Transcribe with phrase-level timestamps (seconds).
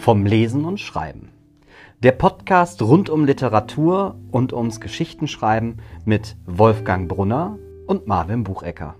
[0.00, 1.30] Vom Lesen und Schreiben.
[2.02, 8.94] Der Podcast rund um Literatur und ums Geschichtenschreiben mit Wolfgang Brunner und Marvin Buchecker.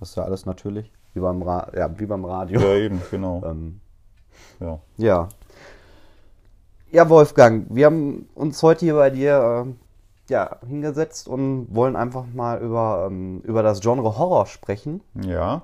[0.00, 2.58] Das ist ja alles natürlich, wie beim, Ra ja, wie beim Radio.
[2.58, 3.42] Ja, eben, genau.
[3.44, 3.80] Ähm,
[4.58, 4.80] Ja.
[4.96, 5.28] ja.
[6.90, 9.81] Ja, Wolfgang, wir haben uns heute hier bei dir äh,
[10.32, 15.00] ja, hingesetzt und wollen einfach mal über, ähm, über das Genre Horror sprechen.
[15.14, 15.62] ja.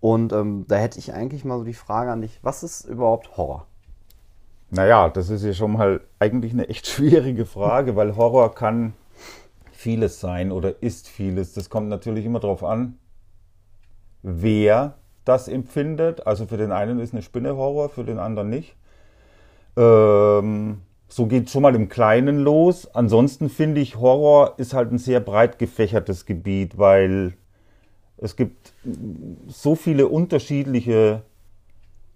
[0.00, 3.36] Und ähm, da hätte ich eigentlich mal so die Frage an dich, was ist überhaupt
[3.36, 3.66] Horror?
[4.70, 8.92] Naja, das ist ja schon mal eigentlich eine echt schwierige Frage, weil Horror kann
[9.72, 11.52] vieles sein oder ist vieles.
[11.52, 12.96] Das kommt natürlich immer darauf an,
[14.22, 14.94] wer
[15.24, 16.26] das empfindet.
[16.28, 18.76] Also für den einen ist eine Spinne Horror, für den anderen nicht.
[19.76, 22.86] Ähm, so geht schon mal im Kleinen los.
[22.94, 27.34] Ansonsten finde ich, Horror ist halt ein sehr breit gefächertes Gebiet, weil
[28.18, 28.72] es gibt
[29.46, 31.22] so viele unterschiedliche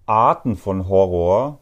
[0.07, 1.59] Arten von Horror.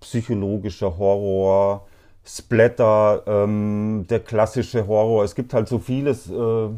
[0.00, 1.86] Psychologischer Horror,
[2.24, 5.24] Splatter, ähm, der klassische Horror.
[5.24, 6.68] Es gibt halt so vieles, äh,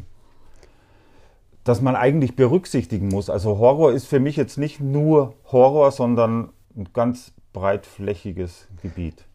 [1.64, 3.30] das man eigentlich berücksichtigen muss.
[3.30, 9.25] Also Horror ist für mich jetzt nicht nur Horror, sondern ein ganz breitflächiges Gebiet.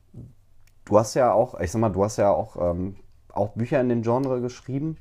[0.85, 2.95] Du hast ja auch, ich sag mal, du hast ja auch, ähm,
[3.33, 4.97] auch Bücher in dem Genre geschrieben.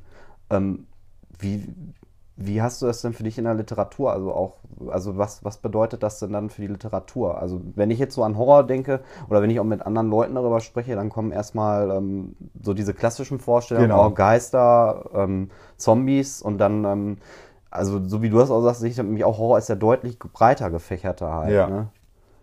[0.51, 0.87] Ähm,
[1.39, 1.75] wie,
[2.37, 4.13] wie hast du das denn für dich in der Literatur?
[4.13, 4.55] Also auch,
[4.89, 7.39] also was, was bedeutet das denn dann für die Literatur?
[7.39, 10.35] Also wenn ich jetzt so an Horror denke oder wenn ich auch mit anderen Leuten
[10.35, 14.03] darüber spreche, dann kommen erstmal ähm, so diese klassischen Vorstellungen, Genau.
[14.03, 17.19] auch Geister, ähm, Zombies und dann, ähm,
[17.71, 20.19] also so wie du das auch sagst, sehe ich nämlich auch Horror ist ja deutlich
[20.19, 21.53] breiter gefächerter halt.
[21.53, 21.67] Ja.
[21.67, 21.89] Ne?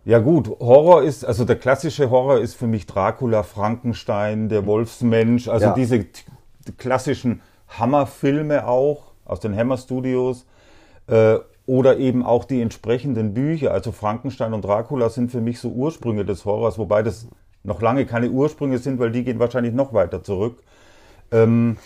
[0.08, 5.48] Ja gut, Horror ist, also der klassische Horror ist für mich Dracula, Frankenstein, der Wolfsmensch,
[5.48, 5.74] also Ja.
[5.74, 6.06] diese
[6.78, 10.46] klassischen Hammerfilme auch aus den Hammer Studios
[11.08, 11.36] äh,
[11.66, 13.72] oder eben auch die entsprechenden Bücher.
[13.72, 17.28] Also Frankenstein und Dracula sind für mich so Ursprünge des Horrors, wobei das
[17.62, 20.62] noch lange keine Ursprünge sind, weil die gehen wahrscheinlich noch weiter zurück.
[21.32, 21.76] Ähm,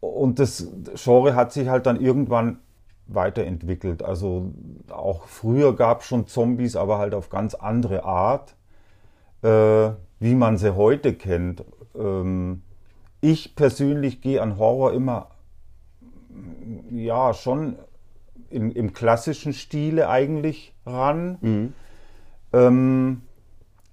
[0.00, 2.60] und das Genre hat sich halt dann irgendwann
[3.06, 4.02] weiterentwickelt.
[4.02, 4.52] Also
[4.90, 8.56] auch früher gab es schon Zombies, aber halt auf ganz andere Art,
[9.42, 11.64] äh, wie man sie heute kennt.
[11.96, 12.62] Ähm,
[13.20, 15.28] ich persönlich gehe an Horror immer,
[16.90, 17.76] ja, schon
[18.50, 21.38] im, im klassischen Stile eigentlich ran.
[22.52, 23.22] Ähm,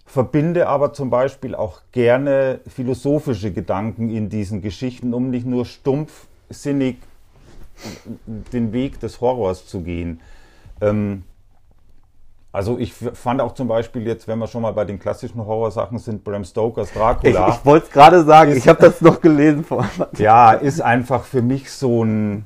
[0.06, 6.98] verbinde aber zum Beispiel auch gerne philosophische Gedanken in diesen Geschichten, um nicht nur stumpfsinnig
[8.26, 10.20] den Weg des Horrors zu gehen.
[10.82, 11.24] Ähm,
[12.54, 16.00] also ich fand auch zum Beispiel jetzt, wenn wir schon mal bei den klassischen Horrorsachen
[16.00, 17.50] sind, Bram Stokers Ich, Dracula.
[17.50, 19.88] ich wollte es gerade sagen, ich habe das noch gelesen vor.
[20.18, 22.46] Ja, ist einfach für mich so ein,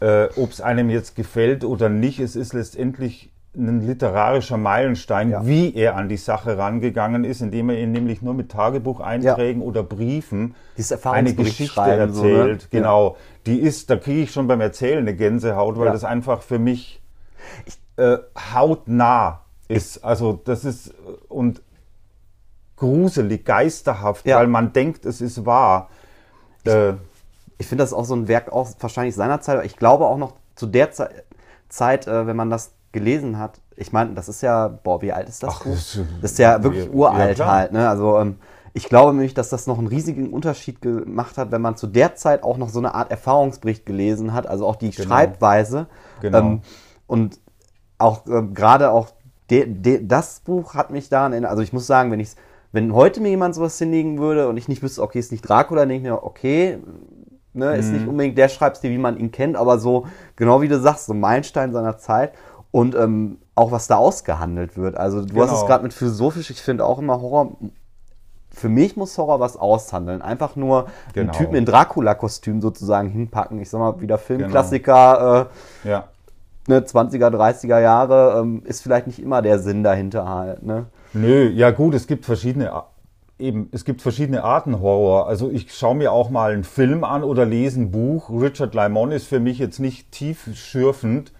[0.00, 5.44] äh, ob es einem jetzt gefällt oder nicht, es ist letztendlich ein literarischer Meilenstein, Ja.
[5.46, 9.82] wie er an die Sache rangegangen ist, indem er ihn nämlich nur mit Tagebucheinträgen oder
[9.82, 10.54] Briefen
[11.04, 12.30] eine Geschichte schreiben, so, ne?
[12.30, 12.62] erzählt.
[12.62, 12.68] Ja.
[12.70, 13.16] Genau.
[13.46, 15.92] Die ist, da kriege ich schon beim Erzählen eine Gänsehaut, weil Ja.
[15.92, 17.02] das einfach für mich
[17.96, 18.18] äh,
[18.54, 20.04] hautnah ist.
[20.04, 20.92] Also das ist äh,
[21.28, 21.60] und
[22.76, 24.38] gruselig, geisterhaft, Ja.
[24.38, 25.88] weil man denkt, es ist wahr.
[26.64, 26.92] Äh,
[27.58, 29.56] Ich finde das auch so ein Werk auch wahrscheinlich seiner Zeit.
[29.56, 31.10] aber Ich glaube auch noch zu der Ze
[31.68, 33.60] Zeit, äh, wenn man das gelesen hat.
[33.76, 35.72] Ich meine, das ist ja, boah, wie alt ist das Ach, Buch?
[35.72, 37.50] das ist- Das ist ja wirklich ja, uralt klar.
[37.52, 37.72] halt.
[37.72, 37.88] Ne?
[37.88, 38.36] Also ähm,
[38.72, 42.14] ich glaube nämlich, dass das noch einen riesigen Unterschied gemacht hat, wenn man zu der
[42.14, 45.86] Zeit auch noch so eine Art Erfahrungsbericht gelesen hat, also auch die Schreibweise.
[46.20, 46.38] Genau.
[46.38, 46.60] Ähm,
[47.06, 47.40] und
[47.98, 49.08] auch ähm, gerade auch
[49.50, 51.50] de, de, das Buch hat mich daran erinnert.
[51.50, 52.30] Also ich muss sagen, wenn ich
[52.72, 55.80] wenn heute mir jemand sowas hinlegen würde und ich nicht wüsste, okay, ist nicht Dracula,
[55.80, 56.78] dann denke ich mir, okay,
[57.52, 57.92] ne, ist Mhm.
[57.94, 60.06] nicht unbedingt der Schreibstil, wie man ihn kennt, aber so,
[60.36, 62.32] genau wie du sagst, so ein Meilenstein seiner Zeit
[62.72, 64.96] und ähm, auch was da ausgehandelt wird.
[64.96, 65.66] Also du hast es Genau.
[65.66, 67.52] gerade mit philosophisch, ich finde auch immer Horror,
[68.52, 70.22] für mich muss Horror was aushandeln.
[70.22, 71.30] Einfach nur Genau.
[71.30, 73.60] einen Typen in Dracula-Kostüm sozusagen hinpacken.
[73.60, 75.48] Ich sag mal, wieder Filmklassiker,
[75.84, 75.98] ja.
[75.98, 76.02] äh,
[76.68, 80.62] ne, 20er, 30er Jahre, ähm, ist vielleicht nicht immer der Sinn dahinter halt.
[80.64, 80.86] Ne?
[81.12, 82.72] Nö, ja gut, es gibt verschiedene
[83.38, 85.26] eben, es gibt verschiedene Arten Horror.
[85.26, 88.28] Also ich schaue mir auch mal einen Film an oder lese ein Buch.
[88.30, 91.32] Richard Lymon ist für mich jetzt nicht tiefschürfend,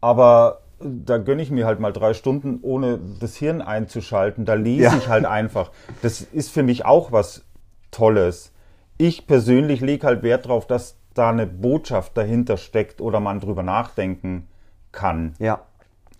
[0.00, 4.44] aber da gönne ich mir halt mal drei Stunden, ohne das Hirn einzuschalten.
[4.44, 4.96] Da lese Ja.
[4.96, 5.70] ich halt einfach.
[6.02, 7.44] Das ist für mich auch was
[7.90, 8.52] Tolles.
[8.96, 13.62] Ich persönlich lege halt Wert darauf, dass da eine Botschaft dahinter steckt oder man drüber
[13.62, 14.46] nachdenken
[14.92, 15.34] kann.
[15.38, 15.62] Ja.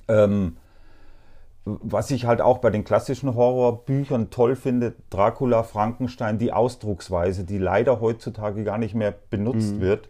[0.08, 0.56] Ähm,
[1.64, 7.58] was ich halt auch bei den klassischen Horrorbüchern toll finde, Dracula, Frankenstein, die Ausdrucksweise, die
[7.58, 10.08] leider heutzutage gar nicht mehr benutzt wird.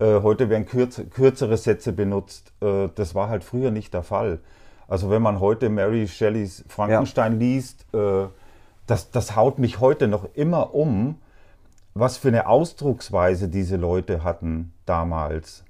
[0.00, 2.52] Äh, heute werden kürz, kürzere Sätze benutzt.
[2.60, 4.40] Äh, das war halt früher nicht der Fall.
[4.88, 7.38] Also wenn man heute Mary Shelleys Frankenstein ja.
[7.38, 8.26] liest, äh,
[8.86, 11.16] das, das haut mich heute noch immer um,
[11.94, 15.64] was für eine Ausdrucksweise diese Leute hatten damals.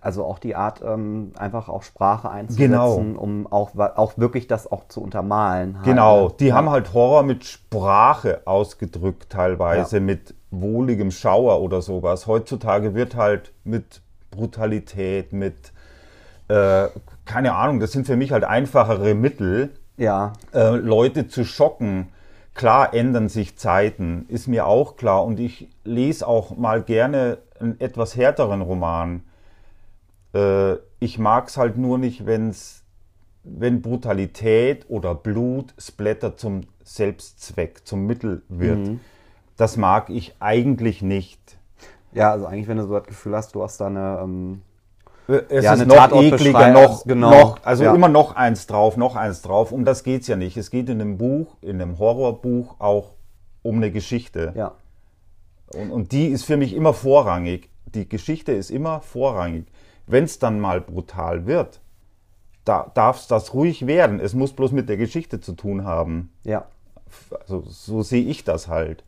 [0.00, 2.94] Also auch die Art, ähm, einfach auch Sprache einzusetzen, genau.
[2.94, 5.76] um auch, auch wirklich das auch zu untermalen.
[5.76, 5.84] Halt.
[5.84, 6.34] Genau, ne?
[6.40, 6.54] die ja.
[6.54, 10.02] haben halt Horror mit Sprache ausgedrückt teilweise, ja.
[10.02, 12.26] mit wohligem Schauer oder sowas.
[12.26, 15.72] Heutzutage wird halt mit Brutalität, mit,
[16.48, 16.88] äh,
[17.24, 20.32] keine Ahnung, das sind für mich halt einfachere Mittel, ja.
[20.54, 22.08] äh, Leute zu schocken.
[22.54, 25.24] Klar ändern sich Zeiten, ist mir auch klar.
[25.24, 29.22] Und ich lese auch mal gerne einen etwas härteren Roman.
[30.34, 32.84] Äh, ich mag es halt nur nicht, wenn's,
[33.44, 38.78] wenn Brutalität oder Blut, Splatter zum Selbstzweck, zum Mittel wird.
[38.78, 39.00] Mhm.
[39.56, 41.58] Das mag ich eigentlich nicht.
[42.12, 44.20] Ja, also eigentlich, wenn du so das Gefühl hast, du hast da eine.
[44.22, 44.62] Ähm,
[45.28, 47.30] äh, es ja, ist noch ekliger, noch, genau.
[47.30, 47.94] noch also ja.
[47.94, 49.72] immer noch eins drauf, noch eins drauf.
[49.72, 50.56] Um das geht es ja nicht.
[50.56, 53.12] Es geht in einem Buch, in einem Horrorbuch auch
[53.62, 54.52] um eine Geschichte.
[54.56, 54.72] Ja.
[55.74, 57.68] Und, und die ist für mich immer vorrangig.
[57.86, 59.66] Die Geschichte ist immer vorrangig.
[60.10, 61.80] Wenn es dann mal brutal wird,
[62.64, 64.20] da darf es das ruhig werden.
[64.20, 66.32] Es muss bloß mit der Geschichte zu tun haben.
[66.44, 66.66] Ja.
[67.40, 69.04] Also so sehe ich das halt.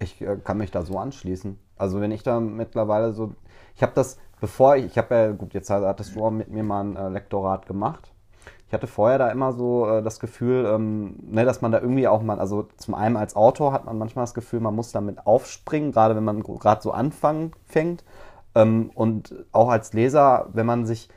[0.00, 1.58] Ich äh, kann mich da so anschließen.
[1.76, 3.32] Also wenn ich da mittlerweile so,
[3.74, 6.62] ich habe das, bevor ich, ich habe ja, gut, jetzt hattest du auch mit mir
[6.62, 8.12] mal ein äh, Lektorat gemacht.
[8.68, 12.08] Ich hatte vorher da immer so äh, das Gefühl, ähm, ne, dass man da irgendwie
[12.08, 15.26] auch mal, also zum einen als Autor hat man manchmal das Gefühl, man muss damit
[15.26, 18.02] aufspringen, gerade wenn man gerade so anfangen fängt.
[18.56, 21.10] Ähm, und auch als Leser, wenn man sich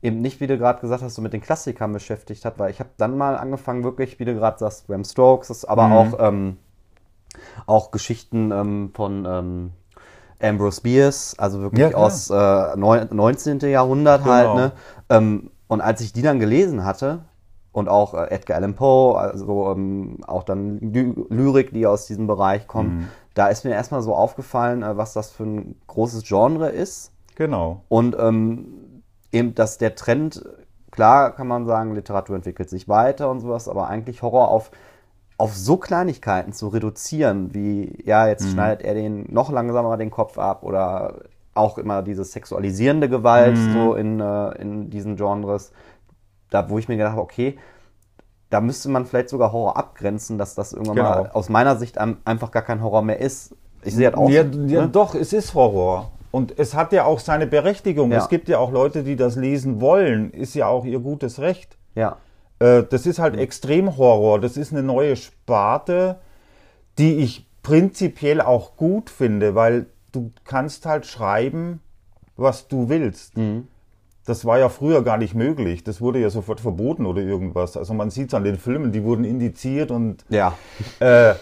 [0.00, 2.80] eben nicht, wie du gerade gesagt hast, so mit den Klassikern beschäftigt hat, weil ich
[2.80, 5.92] habe dann mal angefangen, wirklich, wie du gerade sagst, Ram Stokes, aber mhm.
[5.92, 6.56] auch, ähm,
[7.66, 9.72] auch Geschichten ähm, von ähm,
[10.40, 13.60] Ambrose Bierce, also wirklich ja, aus äh, 19.
[13.60, 14.34] Jahrhundert genau.
[14.34, 14.72] halt, ne?
[15.10, 17.24] Ähm, und als ich die dann gelesen hatte,
[17.72, 22.26] und auch äh, Edgar Allan Poe, also ähm, auch dann Ly Lyrik, die aus diesem
[22.26, 26.24] Bereich kommt, mhm da ist mir erstmal so aufgefallen, äh, was das für ein großes
[26.24, 27.12] Genre ist.
[27.36, 27.82] Genau.
[27.88, 30.42] Und ähm, eben, dass der Trend,
[30.90, 34.70] klar kann man sagen, Literatur entwickelt sich weiter und sowas, aber eigentlich Horror auf,
[35.36, 38.52] auf so Kleinigkeiten zu reduzieren, wie, ja, jetzt mhm.
[38.52, 41.16] schneidet er den noch langsamer den Kopf ab oder
[41.52, 43.72] auch immer diese sexualisierende Gewalt mhm.
[43.74, 45.72] so in, äh, in diesen Genres,
[46.48, 47.58] da wo ich mir gedacht habe, okay,
[48.50, 51.08] da müsste man vielleicht sogar Horror abgrenzen, dass das irgendwann genau.
[51.08, 53.54] mal aus meiner Sicht einfach gar kein Horror mehr ist.
[53.82, 54.28] Ich sehe halt auch.
[54.28, 54.88] Ja, ja, ne?
[54.88, 56.10] Doch, es ist Horror.
[56.30, 58.12] Und es hat ja auch seine Berechtigung.
[58.12, 58.18] Ja.
[58.18, 60.30] Es gibt ja auch Leute, die das lesen wollen.
[60.32, 61.76] Ist ja auch ihr gutes Recht.
[61.94, 62.18] Ja.
[62.58, 63.40] Äh, das ist halt mhm.
[63.40, 64.40] Extremhorror.
[64.40, 66.18] Das ist eine neue Sparte,
[66.98, 71.80] die ich prinzipiell auch gut finde, weil du kannst halt schreiben,
[72.36, 73.36] was du willst.
[73.36, 73.68] Mhm.
[74.26, 75.84] Das war ja früher gar nicht möglich.
[75.84, 77.76] Das wurde ja sofort verboten oder irgendwas.
[77.76, 80.54] Also man sieht es an den Filmen, die wurden indiziert und ja.
[81.00, 81.34] Äh,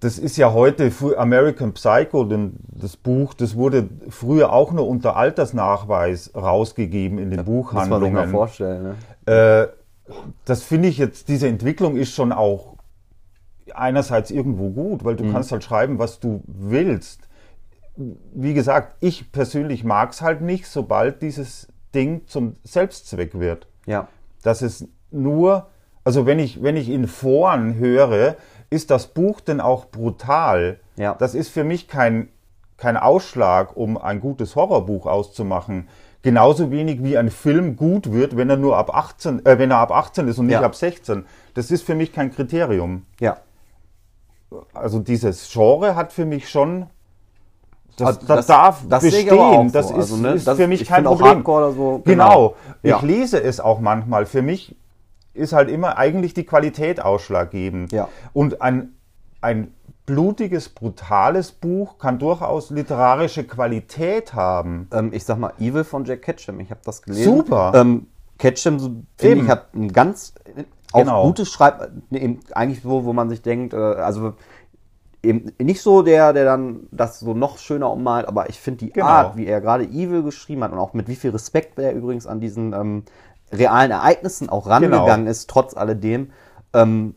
[0.00, 5.16] das ist ja heute American Psycho, denn das Buch, das wurde früher auch nur unter
[5.16, 8.14] Altersnachweis rausgegeben in den ja, Buchhandlungen.
[8.14, 8.96] Das muss man sich mal vorstellen.
[9.26, 9.70] Ne?
[9.70, 10.14] Äh,
[10.46, 12.76] das finde ich jetzt, diese Entwicklung ist schon auch
[13.74, 15.32] einerseits irgendwo gut, weil du mhm.
[15.32, 17.28] kannst halt schreiben, was du willst.
[17.96, 23.66] Wie gesagt, ich persönlich mag es halt nicht, sobald dieses Ding zum Selbstzweck wird.
[23.86, 24.08] Ja.
[24.42, 25.68] Dass es nur,
[26.04, 28.36] also wenn ich, wenn ich in Foren höre,
[28.70, 30.78] ist das Buch denn auch brutal?
[30.96, 31.14] Ja.
[31.14, 32.28] Das ist für mich kein,
[32.76, 35.88] kein Ausschlag, um ein gutes Horrorbuch auszumachen.
[36.22, 39.78] Genauso wenig wie ein Film gut wird, wenn er nur ab 18, äh, wenn er
[39.78, 40.62] ab 18 ist und nicht ja.
[40.62, 41.24] ab 16.
[41.54, 43.06] Das ist für mich kein Kriterium.
[43.18, 43.38] Ja.
[44.74, 46.86] Also dieses Genre hat für mich schon
[47.96, 49.72] das, also das, darf das bestehen.
[49.72, 49.94] Das so.
[49.94, 51.42] ist, also, ne, ist das, für mich kein Problem.
[51.44, 52.04] So, genau.
[52.04, 52.54] genau.
[52.82, 52.96] Ja.
[52.96, 54.26] Ich lese es auch manchmal.
[54.26, 54.76] Für mich
[55.34, 57.92] ist halt immer eigentlich die Qualität ausschlaggebend.
[57.92, 58.08] Ja.
[58.32, 58.94] Und ein,
[59.40, 59.72] ein
[60.06, 64.88] blutiges, brutales Buch kann durchaus literarische Qualität haben.
[64.92, 66.60] Ähm, ich sag mal, Evil von Jack Ketchum.
[66.60, 67.36] Ich habe das gelesen.
[67.36, 67.72] Super.
[67.74, 68.06] Ähm,
[68.38, 70.34] Ketchum, finde ich, hat ein ganz
[70.92, 71.22] auch genau.
[71.24, 71.88] gutes Schreib,
[72.52, 74.34] eigentlich so, wo man sich denkt, äh, also
[75.22, 78.92] eben nicht so der, der dann das so noch schöner ummalt, aber ich finde die
[78.92, 79.06] genau.
[79.06, 82.26] Art, wie er gerade Evil geschrieben hat und auch mit wie viel Respekt er übrigens
[82.26, 83.04] an diesen ähm,
[83.52, 85.30] realen Ereignissen auch rangegangen genau.
[85.30, 86.30] ist, trotz alledem.
[86.72, 87.14] Ähm,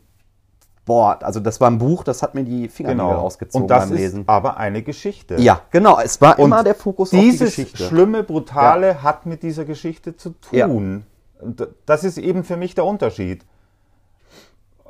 [0.84, 3.20] boah, also das war ein Buch, das hat mir die Fingernägel genau.
[3.20, 4.20] ausgezogen und das beim Lesen.
[4.22, 5.40] Ist aber eine Geschichte.
[5.40, 5.98] Ja, genau.
[5.98, 7.72] Es war und immer der Fokus auf die Geschichte.
[7.72, 9.02] Dieses schlimme, brutale ja.
[9.02, 11.04] hat mit dieser Geschichte zu tun.
[11.40, 11.66] Ja.
[11.86, 13.44] Das ist eben für mich der Unterschied.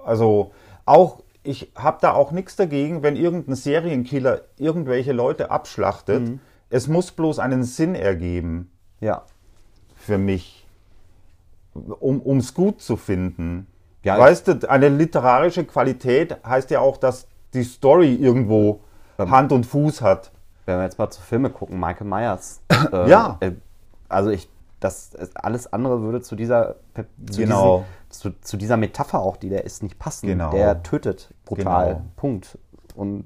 [0.05, 0.53] Also
[0.85, 6.23] auch ich habe da auch nichts dagegen, wenn irgendein Serienkiller irgendwelche Leute abschlachtet.
[6.23, 6.41] Mhm.
[6.71, 8.71] Es muss bloß einen Sinn ergeben
[9.01, 9.23] Ja.
[9.95, 10.67] für mich,
[11.75, 13.67] um es gut zu finden.
[14.03, 18.81] Ja, weißt du, eine literarische Qualität heißt ja auch, dass die Story irgendwo
[19.19, 19.31] Ähm.
[19.31, 20.33] Hand und Fuß hat.
[20.67, 22.61] Wenn wir jetzt mal zu Filme gucken, Michael Myers.
[22.93, 23.37] Äh, Ja.
[23.41, 23.53] Äh,
[24.09, 24.49] also ich,
[24.85, 26.77] das alles andere würde zu dieser
[27.31, 27.85] zu, Genau.
[28.11, 30.27] diesen, zu, zu dieser Metapher auch, die der ist, nicht passen.
[30.29, 30.51] Genau.
[30.53, 31.87] Der tötet brutal.
[31.95, 32.03] Genau.
[32.17, 32.59] Punkt.
[32.95, 33.25] Und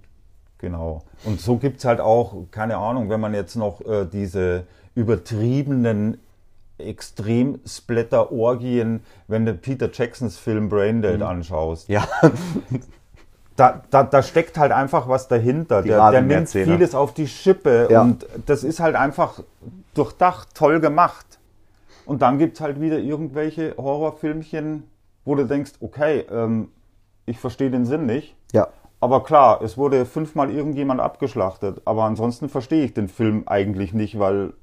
[0.61, 1.03] Genau.
[1.25, 4.65] Und so gibt es halt auch, keine Ahnung, wenn man jetzt noch äh, diese
[4.97, 6.19] übertriebenen
[6.79, 12.07] Extrem-Splatter-Orgien, wenn du Peter Jacksons Film Braindead anschaust, ja,
[13.57, 15.83] da, da, da steckt halt einfach was dahinter.
[15.83, 18.03] Die Der, der nimmt vieles auf die Schippe Ja.
[18.03, 19.41] und das ist halt einfach
[19.95, 21.38] durchdacht, toll gemacht.
[22.09, 24.85] Und dann gibt es halt wieder irgendwelche Horrorfilmchen,
[25.27, 26.71] wo du denkst, okay, ähm,
[27.27, 28.35] ich verstehe den Sinn nicht.
[28.53, 28.69] ja.
[29.01, 31.83] Aber klar, es wurde fünfmal irgendjemand abgeschlachtet.
[31.85, 34.55] Aber ansonsten verstehe ich den Film eigentlich nicht, weil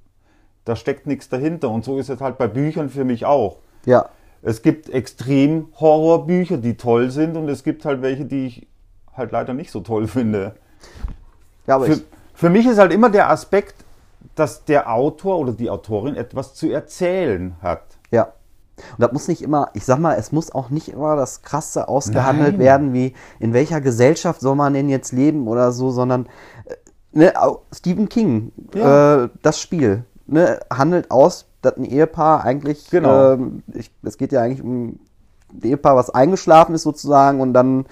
[0.65, 1.69] da steckt nichts dahinter.
[1.69, 3.59] Und so ist es halt bei Büchern für mich auch.
[3.85, 4.09] Ja.
[4.41, 8.67] Es gibt extrem Horrorbücher, die toll sind, und es gibt halt welche, die ich
[9.13, 10.55] halt leider nicht so toll finde.
[11.67, 12.01] Ja, aber Für,
[12.33, 13.84] für mich ist halt immer der Aspekt,
[14.35, 17.83] dass der Autor oder die Autorin etwas zu erzählen hat.
[18.11, 18.29] ja.
[18.97, 21.87] Und das muss nicht immer, ich sag mal, es muss auch nicht immer das Krasse
[21.87, 22.59] ausgehandelt Nein.
[22.59, 26.25] werden, wie in welcher Gesellschaft soll man denn jetzt leben oder so, sondern
[26.65, 26.75] äh,
[27.13, 27.33] ne,
[27.73, 29.23] Stephen King, Ja.
[29.23, 33.31] äh, das Spiel, ne, handelt aus, dass ein Ehepaar eigentlich, Genau.
[33.33, 34.99] ähm, ich, es geht ja eigentlich um ein
[35.63, 37.85] Ehepaar, was eingeschlafen ist sozusagen und dann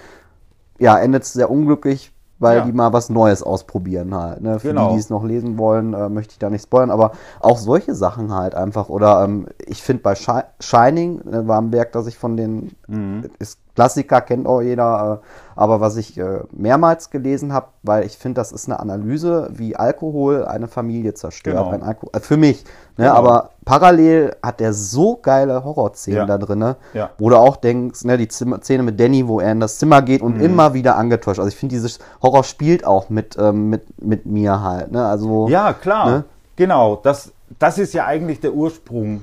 [0.78, 2.12] ja, endet es sehr unglücklich,
[2.44, 2.64] weil Ja.
[2.64, 4.40] die mal was Neues ausprobieren halt.
[4.40, 4.60] Ne?
[4.60, 4.88] Für Genau.
[4.90, 7.10] die, die es noch lesen wollen, äh, möchte ich da nicht spoilern, aber
[7.40, 8.88] auch solche Sachen halt einfach.
[8.88, 12.76] Oder ähm, ich finde bei Shi Shining, äh, war ein Werk, das ich von den,
[12.86, 13.30] Mhm.
[13.38, 18.16] ist Klassiker, kennt auch jeder, äh, aber was ich äh, mehrmals gelesen habe, weil ich
[18.16, 21.56] finde, das ist eine Analyse, wie Alkohol eine Familie zerstört.
[21.56, 21.70] Genau.
[21.70, 22.62] Ein Alko äh, für mich.
[22.96, 23.06] Ne?
[23.06, 23.14] Genau.
[23.14, 26.26] Aber parallel hat der so geile Horrorszenen Ja.
[26.26, 27.10] da drin, Ja.
[27.18, 30.00] wo du auch denkst, ne, die Zimmer, Szene mit Danny, wo er in das Zimmer
[30.02, 30.26] geht Mhm.
[30.26, 31.40] und immer wieder angetäuscht.
[31.40, 34.92] Also ich finde, dieses Horror spielt auch mit, ähm, mit, mit mir halt.
[34.92, 35.04] Ne?
[35.04, 36.10] Also, Ja, klar.
[36.10, 36.24] Ne?
[36.56, 36.96] Genau.
[37.02, 39.22] Das, das ist ja eigentlich der Ursprung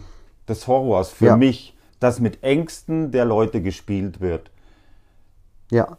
[0.49, 1.37] des Horrors für Ja.
[1.37, 4.51] mich, dass mit Ängsten der Leute gespielt wird.
[5.72, 5.98] ja.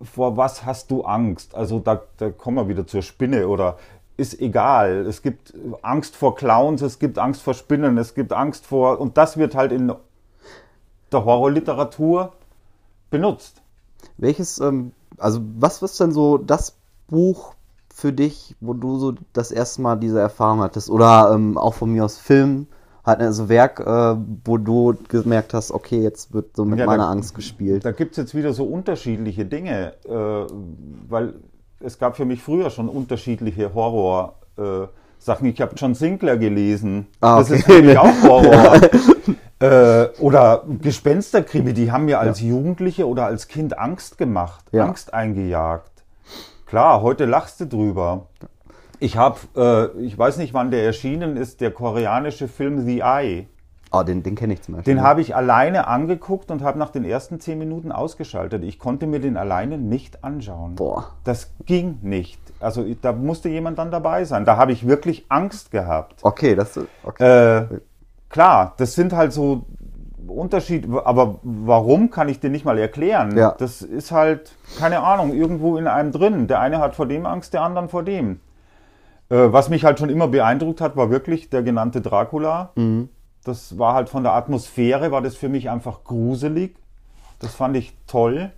[0.00, 1.56] Vor was hast du Angst?
[1.56, 3.78] Also da, da kommen wir wieder zur Spinne oder
[4.16, 5.06] ist egal.
[5.06, 9.00] Es gibt Angst vor Clowns, es gibt Angst vor Spinnen, es gibt Angst vor.
[9.00, 9.92] Und das wird halt in
[11.10, 12.32] der Horrorliteratur
[13.10, 13.60] benutzt.
[14.18, 16.76] Welches, ähm, also was ist denn so das
[17.08, 17.54] Buch
[17.92, 20.90] für dich, wo du so das erste Mal diese Erfahrung hattest?
[20.90, 22.68] Oder ähm, auch von mir aus Film,
[23.04, 27.04] halt also Werk, äh, wo du gemerkt hast, okay, jetzt wird so mit Ja, meiner
[27.04, 27.84] da- Angst gespielt.
[27.84, 30.12] Da gibt es jetzt wieder so unterschiedliche Dinge, äh,
[31.08, 31.34] weil
[31.80, 35.46] es gab für mich früher schon unterschiedliche Horror-Sachen.
[35.48, 37.06] ich habe John Sinclair gelesen.
[37.20, 37.58] Ah, Das okay.
[37.58, 38.80] ist für mich auch Horror.
[39.60, 44.84] äh, oder Gespensterkrimi, die haben mir als Jugendliche oder als Kind Angst gemacht, Ja.
[44.84, 45.90] Angst eingejagt.
[46.66, 48.26] Klar, heute lachst du drüber.
[49.02, 53.48] Ich habe, äh, ich weiß nicht, wann der erschienen ist, der koreanische Film The Eye.
[53.90, 54.94] Ah, den, den kenne ich zum Beispiel.
[54.94, 58.62] Den habe ich alleine angeguckt und habe nach den ersten zehn Minuten ausgeschaltet.
[58.62, 60.76] Ich konnte mir den alleine nicht anschauen.
[60.76, 61.08] Boah.
[61.24, 62.38] Das ging nicht.
[62.60, 64.44] Also da musste jemand dann dabei sein.
[64.44, 66.20] Da habe ich wirklich Angst gehabt.
[66.22, 67.58] Okay, das okay.
[67.58, 67.80] Äh,
[68.28, 69.64] klar, das sind halt so
[70.28, 71.04] Unterschiede.
[71.04, 73.36] Aber warum kann ich dir nicht mal erklären?
[73.36, 73.56] Ja.
[73.58, 76.46] Das ist halt, keine Ahnung, irgendwo in einem drin.
[76.46, 78.38] Der eine hat vor dem Angst, der andere vor dem.
[79.32, 82.72] Äh, was mich halt schon immer beeindruckt hat, war wirklich der genannte Dracula.
[83.44, 86.76] Das war halt von der Atmosphäre, war das für mich einfach gruselig.
[87.38, 88.52] Das fand ich toll.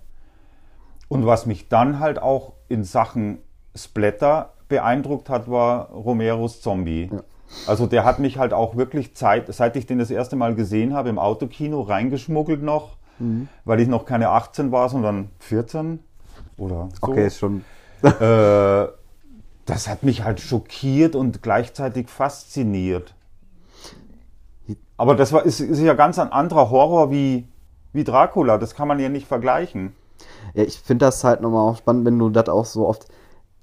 [1.07, 3.37] Und was mich dann halt auch in Sachen
[3.73, 7.09] Splatter beeindruckt hat, war Romeros Zombie.
[7.67, 10.93] Also der hat mich halt auch wirklich Zeit, seit ich den das erste Mal gesehen
[10.93, 12.97] habe, im Autokino reingeschmuggelt noch,
[13.63, 15.99] weil ich noch keine 18 war, sondern 14
[16.57, 17.07] oder so.
[17.07, 17.63] okay, ist schon.
[18.03, 18.87] Äh,
[19.65, 23.15] das hat mich halt schockiert und gleichzeitig fasziniert.
[24.97, 27.47] Aber das war, ist, ist ja ganz ein anderer Horror wie,
[27.91, 28.57] wie Dracula.
[28.57, 29.93] Das kann man ja nicht vergleichen.
[30.53, 33.07] Ja, ich finde das halt nochmal auch spannend, wenn du das auch so oft,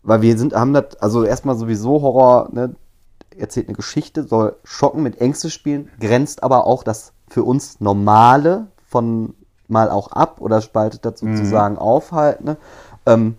[0.02, 2.74] weil wir sind, haben das, also erstmal sowieso Horror, ne,
[3.38, 8.66] erzählt eine Geschichte, soll schocken, mit Ängste spielen, grenzt aber auch das für uns Normale
[8.86, 9.34] von
[9.68, 12.58] mal auch ab oder spaltet das sozusagen auf halt, ne?
[13.06, 13.38] Ähm,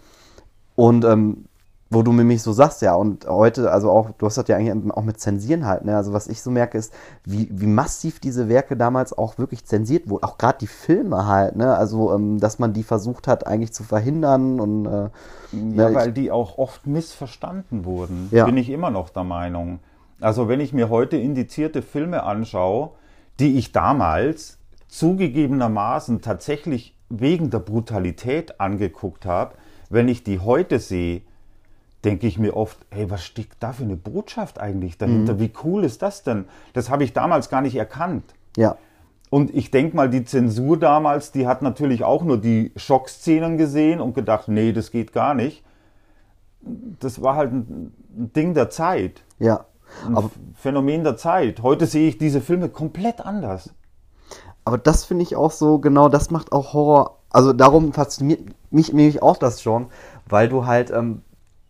[0.75, 1.45] und ähm,
[1.93, 4.93] wo du nämlich so sagst, ja, und heute, also auch, du hast das ja eigentlich
[4.93, 5.95] auch mit Zensieren halt, ne?
[5.95, 10.09] Also was ich so merke, ist, wie, wie massiv diese Werke damals auch wirklich zensiert
[10.09, 10.23] wurden.
[10.23, 11.75] Auch gerade die Filme halt, ne?
[11.75, 15.09] Also, ähm, dass man die versucht hat, eigentlich zu verhindern und äh, Ja,
[15.89, 18.45] ne, weil ich, die auch oft missverstanden wurden, Ja.
[18.45, 19.79] bin ich immer noch der Meinung.
[20.19, 22.91] Also wenn ich mir heute indizierte Filme anschaue,
[23.39, 24.57] die ich damals
[24.87, 29.55] zugegebenermaßen tatsächlich wegen der Brutalität angeguckt habe,
[29.89, 31.21] wenn ich die heute sehe,
[32.05, 35.39] denke ich mir oft, hey, was steckt da für eine Botschaft eigentlich dahinter?
[35.39, 36.45] Wie cool ist das denn?
[36.73, 38.35] Das habe ich damals gar nicht erkannt.
[38.57, 38.77] ja,
[39.29, 43.99] Und ich denke mal, die Zensur damals, die hat natürlich auch nur die Schockszenen gesehen
[44.01, 45.63] und gedacht, nee, das geht gar nicht.
[46.61, 49.65] Das war halt ein ein Ding der Zeit, ja.
[50.05, 51.63] ein Aber, Phänomen der Zeit.
[51.63, 53.73] Heute sehe ich diese Filme komplett anders.
[54.65, 57.19] aber das finde ich auch so, genau, das macht auch Horror.
[57.29, 58.41] Also darum fasziniert
[58.71, 59.87] mich nämlich auch das schon,
[60.27, 61.21] weil du halt, ähm,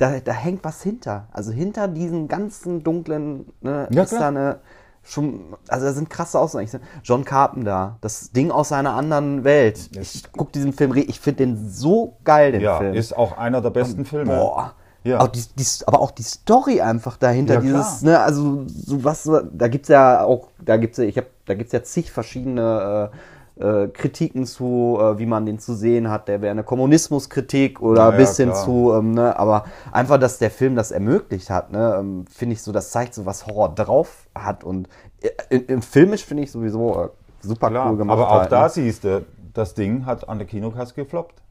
[0.04, 1.28] da, da hängt was hinter.
[1.32, 4.22] Also hinter diesen ganzen dunklen, ne, Ja, ist klar.
[4.22, 4.60] da eine
[5.06, 6.70] schon, also da sind krasse Aussagen.
[7.04, 9.90] John Carpenter, das Ding aus einer anderen Welt.
[10.00, 12.94] Ich guck diesen Film, ich finde den so geil, den Ja, Film.
[12.94, 14.36] ist auch einer der besten Filme.
[14.36, 14.74] Boah.
[15.06, 15.20] Ja.
[15.20, 18.12] Auch die, die, aber auch die Story einfach dahinter, Ja, dieses, klar.
[18.14, 21.74] ne, also so was, da gibt's ja auch, da gibt's ja, ich hab, da gibt's
[21.74, 23.18] ja zig verschiedene äh,
[23.60, 26.28] äh, Kritiken zu, äh, wie man den zu sehen hat.
[26.28, 28.66] Der wäre eine Kommunismuskritik oder ja, bis hin klar.
[28.66, 32.62] zu, ähm, ne, aber einfach, dass der Film das ermöglicht hat, ne, ähm, finde ich
[32.62, 34.90] so, das zeigt so, was Horror drauf hat und
[35.22, 37.10] äh, im, filmisch finde ich sowieso äh,
[37.42, 38.18] super Klar, cool gemacht.
[38.18, 38.70] aber auch halt, da ne?
[38.70, 41.42] siehst du, das Ding hat an der Kinokasse gefloppt.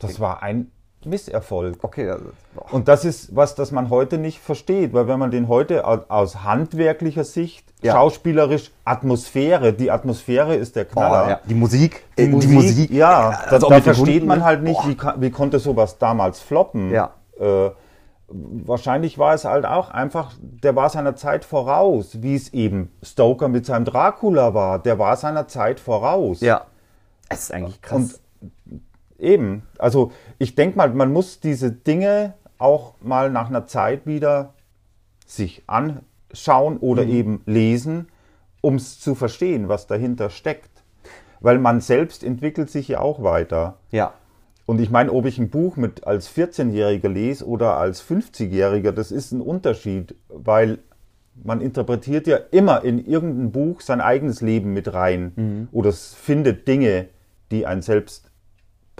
[0.00, 0.72] Das war ein
[1.06, 1.78] Misserfolg.
[1.82, 2.26] Okay, also.
[2.70, 6.04] Und das ist was, das man heute nicht versteht, weil wenn man den heute au-
[6.08, 7.92] aus handwerklicher Sicht, Ja.
[7.94, 11.22] schauspielerisch, Atmosphäre, die Atmosphäre ist der Knaller.
[11.24, 11.40] Boah, ja.
[11.48, 14.96] Die Musik, Die, äh, Musik, ja, da, also da den versteht man halt nicht, wie,
[15.18, 16.90] wie konnte sowas damals floppen.
[16.90, 17.10] Ja.
[17.40, 17.70] Äh,
[18.28, 23.48] wahrscheinlich war es halt auch einfach, der war seiner Zeit voraus, wie es eben Stoker
[23.48, 24.78] mit seinem Dracula war.
[24.78, 26.40] Der war seiner Zeit voraus.
[26.40, 26.62] Ja.
[27.28, 28.20] Es ist eigentlich krass.
[28.70, 28.80] Und
[29.22, 34.54] eben, also ich denke mal, man muss diese Dinge auch mal nach einer Zeit wieder
[35.26, 38.08] sich anschauen oder eben lesen,
[38.60, 40.70] um es zu verstehen, was dahinter steckt.
[41.40, 43.78] Weil man selbst entwickelt sich ja auch weiter.
[43.90, 44.14] ja.
[44.64, 49.10] Und ich meine, ob ich ein Buch mit als 14-Jähriger lese oder als 50-Jähriger, das
[49.10, 50.78] ist ein Unterschied, weil
[51.42, 56.68] man interpretiert ja immer in irgendein Buch sein eigenes Leben mit rein oder es findet
[56.68, 57.08] Dinge,
[57.50, 58.30] die ein selbst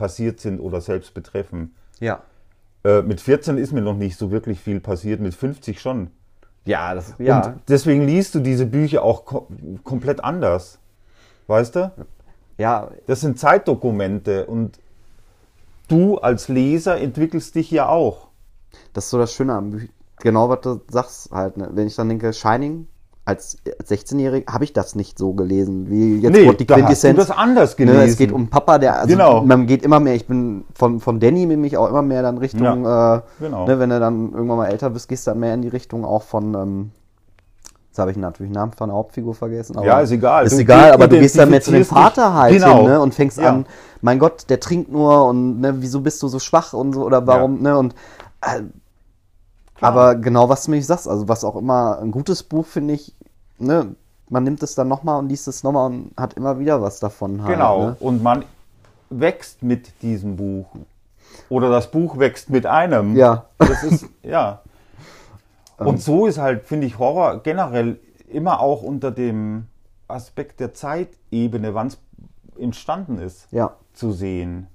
[0.03, 1.77] passiert sind oder selbst betreffen.
[2.01, 2.23] Ja.
[2.83, 6.11] Äh, mit 14 ist mir noch nicht so wirklich viel passiert, mit 50 schon.
[6.65, 7.37] Ja, das, ja.
[7.37, 9.47] Und deswegen liest du diese Bücher auch ko
[9.85, 10.81] komplett anders.
[11.47, 11.93] Weißt du?
[12.59, 14.81] ja, Das sind Zeitdokumente und
[15.87, 18.27] du als Leser entwickelst dich ja auch.
[18.95, 19.89] das ist so das Schöne am Büch
[20.19, 21.57] Genau, was du sagst halt.
[21.57, 21.71] Ne?
[21.75, 22.89] Wenn ich dann denke, Shining,
[23.33, 26.81] als als 16-Jährig habe ich das nicht so gelesen, wie jetzt Nee, die da hast
[26.81, 27.17] du Quintessenz.
[27.19, 28.09] das anders Ne, gelesen.
[28.09, 29.43] es geht um Papa, der, also Genau.
[29.43, 32.85] man geht immer mehr, ich bin von, von Danny nämlich auch immer mehr dann Richtung,
[32.85, 33.67] äh, genau.
[33.67, 36.05] ne, wenn du dann irgendwann mal älter bist, gehst du dann mehr in die Richtung
[36.05, 36.91] auch von, ähm,
[37.89, 39.77] jetzt habe ich natürlich den Namen von der Hauptfigur vergessen.
[39.83, 40.47] Ja, ist egal.
[40.47, 42.77] Ist Du egal, aber du gehst dann mehr zu dem Vater halt Genau.
[42.79, 43.51] hin, ne, und fängst Ja.
[43.51, 43.67] an,
[44.01, 47.27] mein Gott, der trinkt nur und ne, wieso bist du so schwach und so, oder
[47.27, 47.95] warum, ne, und
[48.41, 48.63] äh,
[49.83, 53.15] aber genau, was du mir sagst, also was auch immer ein gutes Buch, finde ich,
[53.59, 53.95] ne,
[54.29, 57.43] man nimmt es dann nochmal und liest es nochmal und hat immer wieder was davon
[57.43, 57.55] halt.
[57.55, 57.87] Genau.
[57.87, 57.97] Ne?
[58.01, 58.45] Und man
[59.11, 60.67] wächst mit diesem Buch.
[61.49, 63.17] Oder das Buch wächst mit einem.
[63.17, 63.45] Ja.
[63.59, 64.61] Das ist, ja.
[65.79, 69.67] Und so ist halt, finde ich, Horror generell immer auch unter dem
[70.09, 71.99] Aspekt der Zeitebene, wann es
[72.59, 73.73] entstanden ist, Ja.
[73.93, 74.69] zu sehen.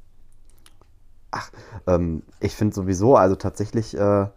[1.86, 4.28] Ähm, ich finde sowieso, also tatsächlich, äh,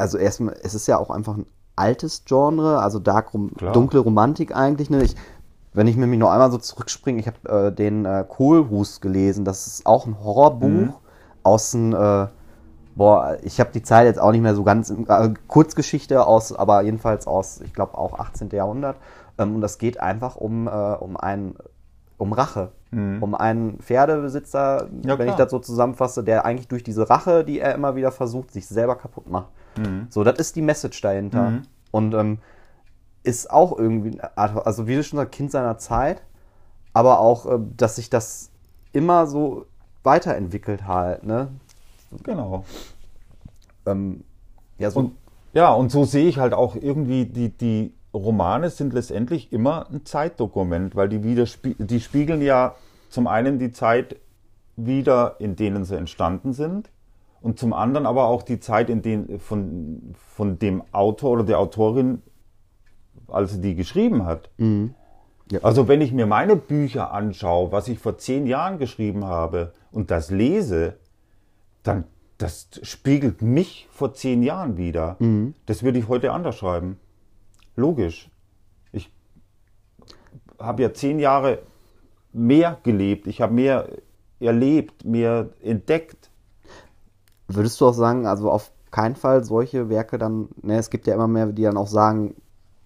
[0.00, 3.72] also erstmal, es ist ja auch einfach ein altes Genre, also dark rom Klar.
[3.72, 4.90] dunkle Romantik eigentlich.
[4.90, 5.02] Ne?
[5.02, 5.14] Ich,
[5.72, 9.66] wenn ich nämlich noch einmal so zurückspringe, ich habe äh, den äh, Kohlhus gelesen, das
[9.66, 10.94] ist auch ein Horrorbuch Mhm.
[11.44, 12.26] aus dem, äh,
[12.96, 16.82] boah, ich habe die Zeit jetzt auch nicht mehr so ganz, äh, Kurzgeschichte aus, aber
[16.82, 18.50] jedenfalls aus, ich glaube auch 18.
[18.50, 18.96] Jahrhundert.
[19.38, 21.54] Ähm, und das geht einfach um, äh, um einen,
[22.18, 22.72] um Rache.
[22.92, 25.02] Um einen Pferdebesitzer, Mhm.
[25.08, 28.10] Ja, wenn ich das so zusammenfasse, der eigentlich durch diese Rache, die er immer wieder
[28.10, 29.46] versucht, sich selber kaputt macht.
[29.76, 30.06] Mhm.
[30.10, 31.52] So, das ist die Message dahinter.
[31.90, 32.38] Und ähm,
[33.22, 36.22] ist auch irgendwie, also wie du schon sagst, Kind seiner Zeit,
[36.92, 38.50] aber auch, äh, dass sich das
[38.92, 39.66] immer so
[40.02, 41.48] weiterentwickelt halt, ne?
[42.22, 42.64] Genau.
[43.86, 44.24] Ähm,
[44.78, 45.12] ja, so, Und
[45.52, 50.04] ja, und so sehe ich halt auch irgendwie, die, die Romane sind letztendlich immer ein
[50.04, 52.74] Zeitdokument, weil die, widerspie die spiegeln ja
[53.08, 54.16] zum einen die Zeit
[54.76, 56.88] wieder, in denen sie entstanden sind,
[57.42, 61.58] und zum anderen aber auch die Zeit, in den, von, von dem Autor oder der
[61.58, 62.22] Autorin,
[63.28, 64.50] als sie die geschrieben hat.
[65.50, 65.60] Ja.
[65.62, 70.10] Also wenn ich mir meine Bücher anschaue, was ich vor zehn Jahren geschrieben habe und
[70.10, 70.98] das lese,
[71.82, 72.04] dann
[72.38, 75.16] das spiegelt mich vor zehn Jahren wieder.
[75.66, 76.98] Das würde ich heute anders schreiben.
[77.76, 78.30] Logisch.
[78.92, 79.12] Ich
[80.58, 81.58] habe ja zehn Jahre
[82.32, 83.88] mehr gelebt, ich habe mehr
[84.38, 86.19] erlebt, mehr entdeckt.
[87.54, 91.14] Würdest du auch sagen, also auf keinen Fall solche Werke dann, ne, es gibt ja
[91.14, 92.34] immer mehr, die dann auch sagen,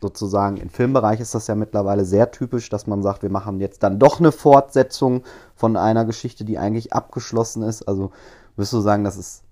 [0.01, 3.83] sozusagen im Filmbereich ist das ja mittlerweile sehr typisch, dass man sagt, wir machen jetzt
[3.83, 5.23] dann doch eine Fortsetzung
[5.55, 7.89] von einer Geschichte, die eigentlich abgeschlossen ist.
[7.89, 8.11] Also
[8.55, 9.45] würdest du sagen, das ist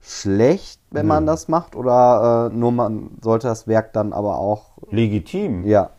[0.00, 4.78] schlecht, wenn man das macht, oder äh, nur man sollte das Werk dann aber auch,
[4.90, 5.66] Legitim.
[5.66, 5.90] ja,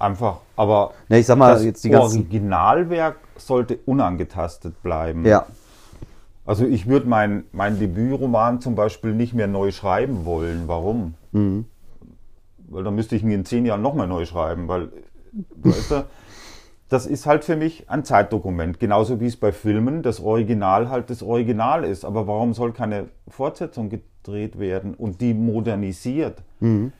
[0.00, 5.26] Einfach, aber ne, ich sag mal das jetzt die ganzen, Originalwerk sollte unangetastet bleiben.
[5.26, 5.44] ja,
[6.46, 10.64] Also ich würde mein, mein Debütroman zum Beispiel nicht mehr neu schreiben wollen.
[10.66, 11.14] Warum?
[11.32, 11.66] Mhm.
[12.68, 14.90] Weil dann müsste ich ihn in zehn Jahren nochmal neu schreiben, weil
[15.62, 16.04] weißt du,
[16.88, 18.80] das ist halt für mich ein Zeitdokument.
[18.80, 22.04] Genauso wie es bei Filmen das Original halt das Original ist.
[22.04, 26.42] Aber warum soll keine Fortsetzung gedreht werden und die modernisiert?
[26.58, 26.92] Mhm.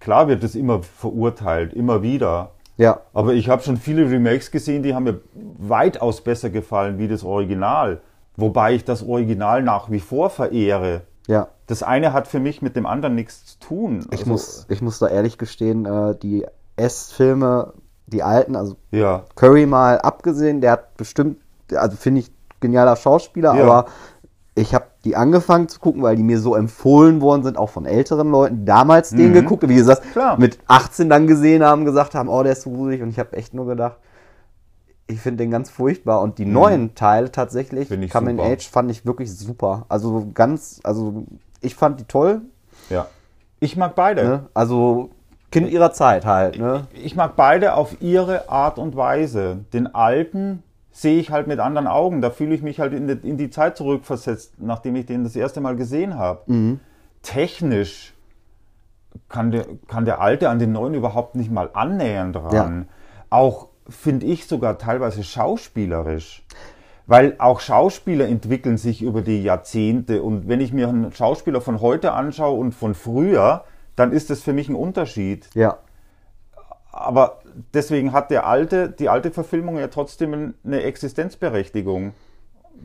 [0.00, 2.50] Klar wird es immer verurteilt, immer wieder.
[2.76, 5.20] ja, Aber ich habe schon viele Remakes gesehen, die haben mir
[5.58, 8.02] weitaus besser gefallen wie das Original.
[8.36, 11.02] Wobei ich das Original nach wie vor verehre.
[11.26, 11.48] ja.
[11.66, 14.00] Das eine hat für mich mit dem anderen nichts zu tun.
[14.10, 16.44] Ich Also, muss, ich muss da ehrlich gestehen, äh, die
[16.76, 17.72] S-Filme,
[18.06, 21.38] die alten, also Ja, Curry mal abgesehen, der hat bestimmt,
[21.74, 23.62] also finde ich genialer Schauspieler, Ja.
[23.62, 23.86] aber
[24.54, 27.86] ich habe die angefangen zu gucken, weil die mir so empfohlen worden sind, auch von
[27.86, 30.10] älteren Leuten, die damals den geguckt, wie gesagt, Mhm.
[30.12, 30.38] Klar.
[30.38, 33.34] mit 18 dann gesehen haben, gesagt haben, oh, der ist so gruselig und ich habe
[33.36, 33.96] echt nur gedacht,
[35.06, 38.02] ich finde den ganz furchtbar und die neuen Teile tatsächlich, Mhm.
[38.02, 38.50] In super.
[38.52, 39.84] Age, fand ich wirklich super.
[39.88, 41.24] Also ganz, also
[41.60, 42.42] ich fand die toll,
[42.90, 43.06] ja.
[43.60, 44.24] Ich mag beide.
[44.24, 44.46] ne?
[44.54, 45.10] also
[45.50, 46.86] Kind ihrer Zeit halt, ne?
[46.92, 49.64] Ich mag beide auf ihre Art und Weise.
[49.72, 52.20] Den alten sehe ich halt mit anderen Augen.
[52.20, 55.36] Da fühle ich mich halt in die, in die Zeit zurückversetzt, nachdem ich den das
[55.36, 56.40] erste Mal gesehen habe.
[56.52, 56.80] Mhm.
[57.22, 58.14] Technisch
[59.28, 62.88] kann der, kann der alte an den neuen überhaupt nicht mal annähernd ran.
[63.30, 66.44] Auch finde ich sogar teilweise schauspielerisch.
[67.06, 70.22] Weil auch Schauspieler entwickeln sich über die Jahrzehnte.
[70.22, 74.40] Und wenn ich mir einen Schauspieler von heute anschaue und von früher, dann ist das
[74.40, 75.48] für mich ein Unterschied.
[75.54, 75.78] Ja.
[76.90, 77.40] Aber
[77.74, 82.14] deswegen hat der alte, die alte Verfilmung ja trotzdem eine Existenzberechtigung,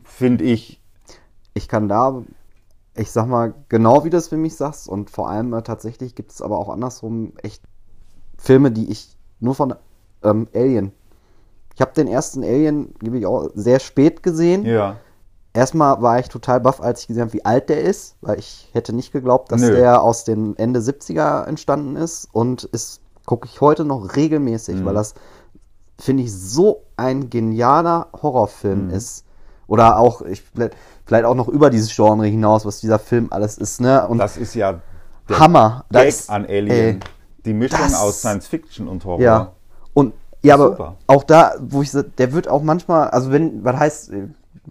[0.04, 0.80] finde ich.
[1.54, 2.22] ich kann da,
[2.94, 6.14] ich sag mal, genau wie du es für mich sagst, und vor allem äh, tatsächlich
[6.14, 7.62] gibt es aber auch andersrum echt
[8.36, 9.74] Filme, die ich nur von
[10.22, 10.92] ähm, Alien.
[11.74, 14.64] Ich habe den ersten Alien, gebe ich auch, sehr spät gesehen.
[14.66, 14.96] Ja.
[15.52, 18.68] Erstmal war ich total baff, als ich gesehen habe, wie alt der ist, weil ich
[18.72, 19.74] hätte nicht geglaubt, dass Nö.
[19.74, 24.84] der aus den Ende 70er entstanden ist und ist gucke ich heute noch regelmäßig, Mhm.
[24.86, 25.14] weil das
[25.98, 28.90] finde ich so ein genialer Horrorfilm Mhm.
[28.94, 29.24] ist.
[29.66, 30.42] Oder auch, ich,
[31.04, 34.06] vielleicht auch noch über dieses Genre hinaus, was dieser Film alles ist, ne?
[34.08, 34.80] Und Das ist ja
[35.28, 35.84] der Hammer.
[35.92, 36.68] Gag Das- an Alien.
[36.70, 37.00] ey,
[37.44, 39.20] die Mischung das- aus Science Fiction und Horror.
[39.20, 39.52] Ja.
[40.42, 40.96] Ja, aber Super.
[41.06, 44.10] auch da, wo ich der wird auch manchmal, also wenn, was heißt,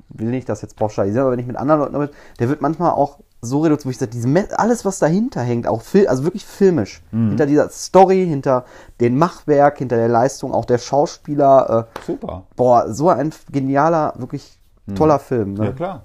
[0.09, 2.91] will nicht das jetzt pauschalisieren, aber wenn ich mit anderen Leuten damit, der wird manchmal
[2.91, 4.27] auch so reduziert, wo ich sage, diese,
[4.59, 7.29] alles, was dahinter hängt, auch Fil also wirklich filmisch, Mhm.
[7.29, 8.65] hinter dieser Story, hinter
[8.99, 12.43] dem Machwerk, hinter der Leistung, auch der Schauspieler, äh, Super.
[12.55, 14.57] boah, so ein genialer, wirklich
[14.95, 15.53] toller Film.
[15.53, 15.59] Ne?
[15.59, 15.65] Mhm.
[15.67, 16.03] Ja, klar.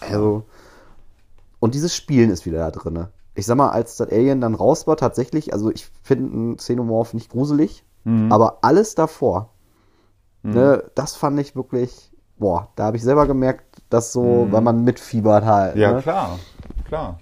[0.00, 0.44] Also,
[1.60, 3.06] und dieses Spielen ist wieder da drin.
[3.34, 7.14] Ich sag mal, als das Alien dann raus war, tatsächlich, also ich finde einen Xenomorph
[7.14, 8.32] nicht gruselig, Mhm.
[8.32, 9.50] aber alles davor,
[10.42, 14.82] ne, das fand ich wirklich, boah, da habe ich selber gemerkt, dass so, weil man
[14.84, 15.76] mitfiebert halt.
[15.76, 15.80] Mhm.
[15.80, 16.02] Ja, ne?
[16.02, 16.38] klar.
[16.84, 17.18] Klar.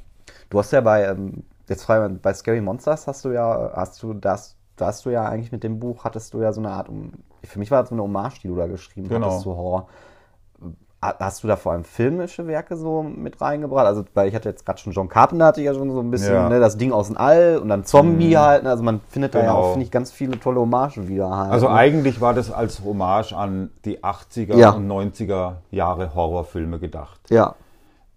[0.48, 4.14] Du hast ja bei, ähm, jetzt frei, bei Scary Monsters hast du ja, hast du
[4.14, 6.88] das, da hast du ja eigentlich mit dem Buch, hattest du ja so eine Art,
[6.88, 7.12] um,
[7.44, 9.26] für mich war das so eine Hommage, die du da geschrieben Genau.
[9.26, 9.86] hattest zu Horror.
[11.02, 13.86] Ha- Hast du da vor allem filmische Werke so mit reingebracht?
[13.86, 16.10] Also, weil ich hatte jetzt gerade schon John Carpenter hatte ich ja schon so ein
[16.10, 16.42] bisschen, Ja.
[16.42, 16.48] Mhm.
[16.50, 18.70] ne, das Ding aus dem All und dann Zombie halt, ne?
[18.70, 19.56] also man findet da ja Genau.
[19.58, 21.52] auch, finde ich, ganz viele tolle Hommagen wieder halt.
[21.52, 21.74] Also ne?
[21.74, 24.70] eigentlich war das als Hommage an die 80er Ja.
[24.72, 27.20] und 90er Jahre Horrorfilme gedacht.
[27.30, 27.54] Ja,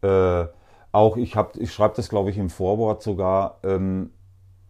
[0.02, 0.46] Äh,
[0.92, 4.12] auch ich habe, ich schreibe das glaube ich im Vorwort sogar, ähm,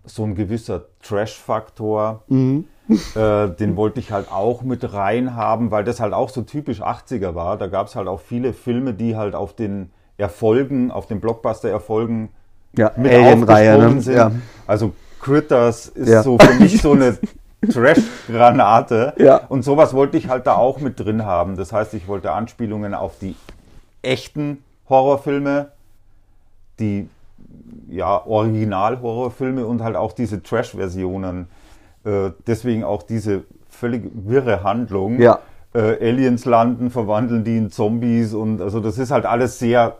[0.05, 2.65] so ein gewisser Trash-Faktor, Mhm.
[2.89, 7.35] Äh, den wollte ich halt auch mit reinhaben, weil das halt auch so typisch 80er
[7.35, 7.57] war.
[7.57, 12.29] Da gab es halt auch viele Filme, die halt auf den Erfolgen, auf den Blockbuster-Erfolgen
[12.77, 14.01] ja, mit Alien-Reihe, aufgesprungen ne?
[14.01, 14.15] sind.
[14.15, 14.31] Ja.
[14.67, 16.23] Also Critters ist Ja.
[16.23, 17.17] so für mich so eine
[17.71, 19.13] Trash-Granate.
[19.17, 19.37] Ja.
[19.49, 21.55] Und sowas wollte ich halt da auch mit drin haben.
[21.55, 23.35] Das heißt, ich wollte Anspielungen auf die
[24.01, 25.71] echten Horrorfilme,
[26.79, 27.07] die
[27.89, 31.47] ja Original-Horrorfilme und halt auch diese Trash-Versionen.
[32.05, 35.19] Äh, deswegen auch diese völlig wirre Handlung.
[35.19, 35.39] Ja.
[35.73, 39.97] Äh, Aliens landen, verwandeln die in Zombies und also das ist halt alles sehr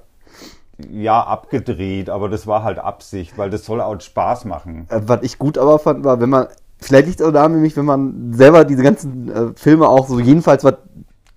[0.91, 4.87] ja abgedreht, aber das war halt Absicht, weil das soll auch Spaß machen.
[4.89, 6.47] Äh, was ich gut aber fand, war, wenn man,
[6.79, 10.19] vielleicht liegt es auch daran, nämlich, wenn man selber diese ganzen äh, Filme auch so
[10.19, 10.75] jedenfalls was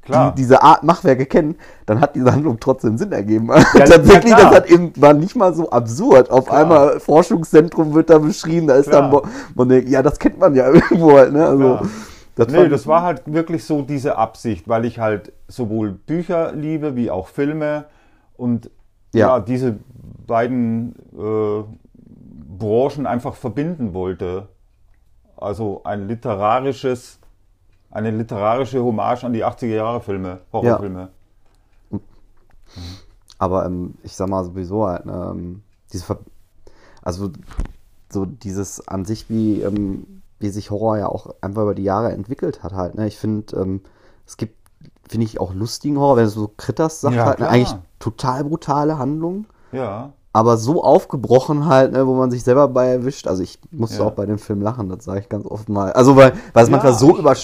[0.07, 0.31] Klar.
[0.33, 3.49] Die, diese Art Machwerke kennen, dann hat diese Handlung trotzdem Sinn ergeben.
[3.75, 4.51] ja, Tatsächlich, klar.
[4.51, 6.31] das hat eben, war nicht mal so absurd.
[6.31, 6.61] Auf Klar.
[6.63, 9.11] einmal Forschungszentrum wird da beschrieben, da ist Klar.
[9.11, 11.45] dann, man denkt, ja, das kennt man ja irgendwo halt, ne?
[11.47, 11.81] Also,
[12.37, 16.95] das, Nee, das war halt wirklich so diese Absicht, weil ich halt sowohl Bücher liebe
[16.97, 17.87] wie auch Filme
[18.37, 18.71] und
[19.15, 19.41] ja, Ja.
[19.41, 19.77] diese
[20.27, 21.63] beiden äh,
[22.59, 24.49] Branchen einfach verbinden wollte.
[25.37, 27.19] Also ein literarisches,
[27.97, 31.09] eine literarische Hommage an die 80er Jahre Filme, Horrorfilme.
[33.39, 36.19] Aber ähm, ich sag mal sowieso halt, ne, ähm, diese Ver
[37.03, 37.31] also
[38.11, 42.13] so dieses an sich, wie, ähm, wie sich Horror ja auch einfach über die Jahre
[42.13, 42.97] entwickelt hat halt.
[42.97, 43.07] Ne?
[43.07, 43.81] Ich finde, ähm,
[44.27, 44.57] es gibt,
[45.09, 48.45] finde ich, auch lustigen Horror, wenn du so Kritters sagt Ja, halt, ne, eigentlich total
[48.45, 50.13] brutale Handlungen, Ja.
[50.33, 53.29] aber so aufgebrochen halt, ne, wo man sich selber bei erwischt.
[53.29, 54.09] Also ich musste Ja.
[54.09, 55.93] auch bei dem Film lachen, das sage ich ganz oft mal.
[55.93, 57.35] Also weil, weil es Ja, manchmal so über,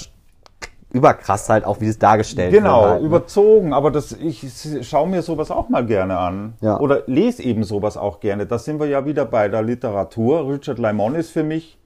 [0.92, 2.90] überkrass halt auch, wie es dargestellt Genau, wird.
[2.90, 3.06] Halt, ne?
[3.06, 4.44] überzogen, aber das, ich
[4.82, 6.54] schaue mir sowas auch mal gerne an.
[6.60, 6.78] Ja.
[6.80, 8.46] Oder lese eben sowas auch gerne.
[8.46, 10.48] Da sind wir ja wieder bei der Literatur.
[10.48, 11.78] Richard Lymon ist für mich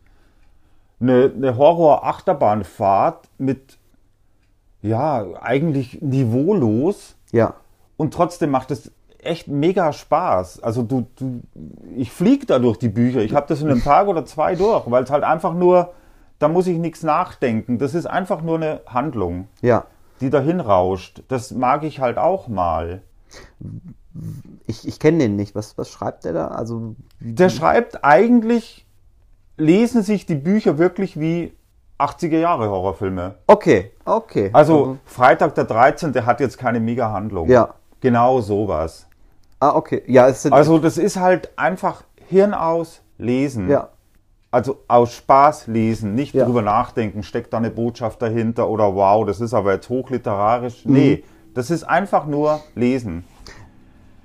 [1.01, 3.79] eine, eine Horror-Achterbahnfahrt mit,
[4.83, 7.55] ja, eigentlich niveaulos Ja.
[7.97, 10.63] und trotzdem macht es echt mega Spaß.
[10.63, 11.41] Also du, du
[11.97, 13.21] ich fliege da durch die Bücher.
[13.21, 15.93] Ich habe das in einem Tag oder zwei durch, weil es halt einfach nur,
[16.39, 17.79] da muss ich nichts nachdenken.
[17.79, 19.85] Das ist einfach nur eine Handlung Ja.
[20.21, 21.23] die dahin rauscht.
[21.29, 23.03] Das mag ich halt auch mal.
[24.67, 25.55] Ich, ich kenne den nicht.
[25.55, 26.49] Was, was schreibt der da?
[26.49, 28.87] Also, Der schreibt eigentlich,
[29.57, 31.53] lesen sich die Bücher wirklich wie
[31.99, 33.37] 80er Jahre Horrorfilme.
[33.47, 34.51] Okay, okay.
[34.53, 36.13] Also Freitag der 13.
[36.13, 37.49] der hat jetzt keine mega Handlung.
[37.49, 37.75] Ja.
[38.01, 39.07] Genau sowas.
[39.61, 40.03] Ah, okay.
[40.07, 40.53] Ja, es sind.
[40.53, 43.69] Also das ist halt einfach Hirn aus, lesen.
[43.71, 43.89] ja.
[44.51, 46.45] Also aus Spaß lesen, nicht Ja.
[46.45, 50.85] drüber nachdenken, steckt da eine Botschaft dahinter oder wow, das ist aber jetzt hochliterarisch.
[50.87, 50.93] Mhm.
[50.93, 53.25] Nee, das ist einfach nur lesen.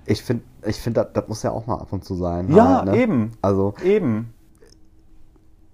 [0.05, 2.53] Ich finde, ich find, das, das muss ja auch mal ab und zu sein.
[2.53, 2.97] Ja, halt, ne?
[3.01, 3.31] eben.
[3.41, 4.33] Also, Eben.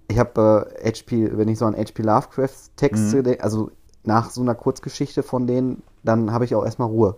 [0.08, 3.36] ich habe äh, HP, wenn ich so an HP Lovecrafts Texte Mhm.
[3.40, 3.70] also
[4.04, 7.16] nach so einer Kurzgeschichte von denen, dann habe ich auch erstmal Ruhe.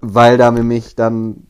[0.00, 1.46] Weil da nämlich dann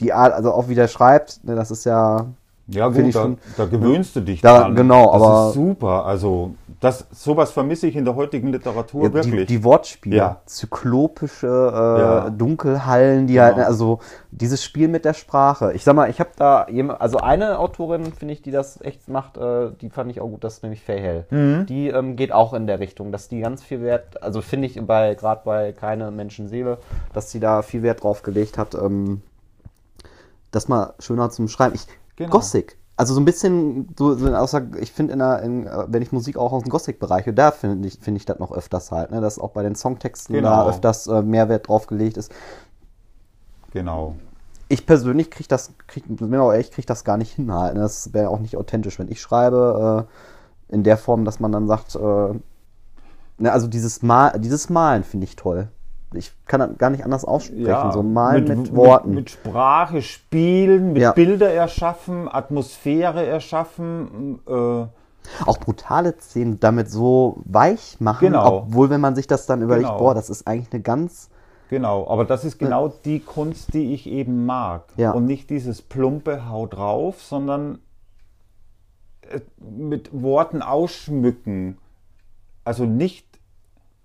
[0.00, 2.26] die Art, also auch wie der schreibt, ne, das ist ja.
[2.74, 4.74] Ja gut, ich da, schon- da gewöhnst du dich Da- dran.
[4.74, 6.04] genau, das aber- ist super.
[6.06, 9.46] Also das, sowas vermisse ich in der heutigen Literatur Ja, die, wirklich.
[9.46, 10.40] die Wortspiele, Ja.
[10.46, 12.30] zyklopische äh, Ja.
[12.30, 13.44] Dunkelhallen, die Genau.
[13.44, 14.00] halt, also
[14.32, 15.72] dieses Spiel mit der Sprache.
[15.74, 19.08] Ich sag mal, ich habe da jemand, also eine Autorin, finde ich, die das echt
[19.08, 21.26] macht, äh, die fand ich auch gut, das ist nämlich Fayhell.
[21.30, 21.66] Mhm.
[21.66, 24.80] Die ähm, geht auch in der Richtung, dass die ganz viel Wert, also finde ich
[24.84, 26.78] bei, gerade bei keine Menschenseele,
[27.12, 29.22] dass sie da viel Wert drauf gelegt hat, ähm,
[30.50, 31.74] das mal schöner zum Schreiben.
[31.74, 32.30] Ich, Genau.
[32.30, 32.78] Gothic.
[32.96, 36.36] Also so ein bisschen, so, so außer, ich finde, in der, in, wenn ich Musik
[36.36, 39.20] auch aus dem Gothic-Bereich, und da finde ich, finde ich das noch öfters halt, ne,
[39.20, 40.48] dass auch bei den Songtexten Genau.
[40.48, 42.30] da öfters äh, Mehrwert drauf gelegt ist.
[43.72, 44.16] genau.
[44.68, 47.74] Ich persönlich kriege das, krieg, bin auch ehrlich, kriege das gar nicht hin halt.
[47.74, 47.80] Ne?
[47.80, 50.06] Das wäre auch nicht authentisch, wenn ich schreibe,
[50.70, 51.98] äh, in der Form, dass man dann sagt, äh,
[53.38, 55.68] ne, also dieses, Mal, dieses Malen finde ich toll.
[56.14, 59.14] Ich kann das gar nicht anders aussprechen, so Malen mit, Worten.
[59.14, 61.12] Mit, Sprache spielen, mit Ja.
[61.12, 64.40] Bilder erschaffen, Atmosphäre erschaffen.
[64.46, 64.86] Äh,
[65.46, 68.56] auch brutale Szenen damit so weich machen, Genau.
[68.58, 69.98] obwohl wenn man sich das dann überlegt, Genau.
[69.98, 71.30] boah, das ist eigentlich eine ganz
[71.70, 74.84] genau, aber das ist genau die Kunst, die ich eben mag.
[74.96, 75.12] Ja.
[75.12, 77.78] Und nicht dieses plumpe Hau drauf, sondern
[79.30, 81.78] äh, mit Worten ausschmücken.
[82.64, 83.26] Also nicht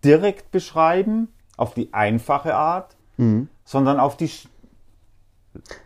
[0.03, 3.49] direkt beschreiben, auf die einfache Art, Mhm.
[3.65, 4.47] sondern auf die sch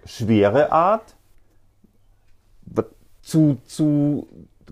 [0.06, 1.16] schwere Art,
[3.22, 4.28] zu, zu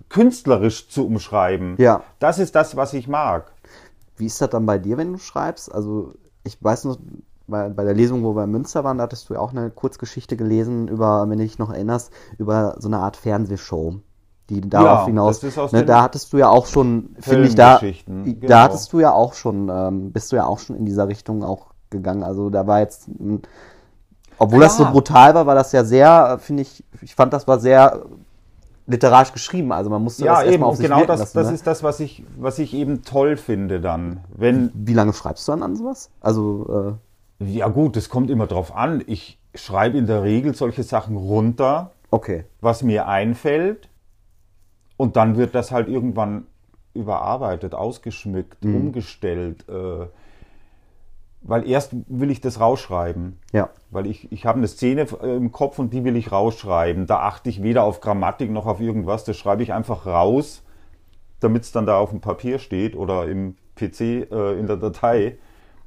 [0.08, 1.76] künstlerisch zu umschreiben.
[1.78, 2.02] Ja.
[2.18, 3.52] Das ist das, was ich mag.
[4.16, 5.72] Wie ist das dann bei dir, wenn du schreibst?
[5.72, 6.98] Also, ich weiß noch,
[7.46, 9.70] bei, bei der Lesung, wo wir in Münster waren, da hattest du ja auch eine
[9.70, 14.00] Kurzgeschichte gelesen über, wenn du dich noch erinnerst, über so eine Art Fernsehshow.
[14.50, 15.40] Die darauf Ja, hinaus.
[15.40, 18.56] das Ne, da hattest du ja auch schon, finde ich, da, Filmgeschichten, da genau.
[18.58, 21.66] hattest du ja auch schon, ähm, bist du ja auch schon in dieser Richtung auch
[21.90, 22.24] gegangen.
[22.24, 23.08] Also da war jetzt,
[24.38, 27.46] obwohl das so brutal war, war das ja sehr, äh, finde ich, ich fand das
[27.46, 28.00] war sehr
[28.86, 29.70] literarisch geschrieben.
[29.72, 31.54] Also man musste Ja, das eben, auf sich genau wirken das, lassen, das ne?
[31.54, 34.20] ist das, was ich, was ich eben toll finde dann.
[34.36, 36.10] Wenn, Wie lange schreibst du dann an sowas?
[36.20, 36.96] Also,
[37.38, 39.02] Ja gut, es kommt immer drauf an.
[39.06, 42.44] Ich schreibe in der Regel solche Sachen runter, Okay.
[42.60, 43.89] was mir einfällt.
[45.00, 46.44] Und dann wird das halt irgendwann
[46.92, 49.64] überarbeitet, ausgeschmückt, umgestellt.
[49.66, 50.08] Äh,
[51.40, 53.38] weil erst will ich das rausschreiben.
[53.50, 53.70] Ja.
[53.90, 57.06] Weil ich, ich habe eine Szene im Kopf und die will ich rausschreiben.
[57.06, 59.24] Da achte ich weder auf Grammatik noch auf irgendwas.
[59.24, 60.62] Das schreibe ich einfach raus,
[61.40, 65.38] damit es dann da auf dem Papier steht oder im PC äh, in der Datei.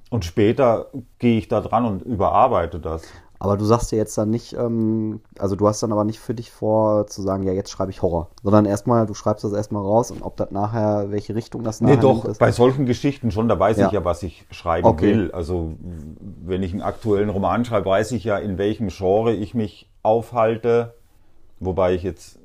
[0.10, 0.88] Und später
[1.20, 3.04] gehe ich da dran und überarbeite das.
[3.44, 6.34] Aber du sagst ja jetzt dann nicht, ähm, also du hast dann aber nicht für
[6.34, 9.84] dich vor zu sagen, ja, jetzt schreibe ich Horror, sondern erstmal, du schreibst das erstmal
[9.84, 12.86] raus und ob das nachher, welche Richtung das Nee, nachher doch, nimmt, ist- bei solchen
[12.86, 13.88] Geschichten schon, da weiß Ja.
[13.88, 15.08] ich ja, was ich schreiben Okay.
[15.14, 15.32] will.
[15.34, 15.74] Also
[16.42, 20.94] wenn ich einen aktuellen Roman schreibe, weiß ich ja, in welchem Genre ich mich aufhalte.
[21.60, 22.40] Wobei ich jetzt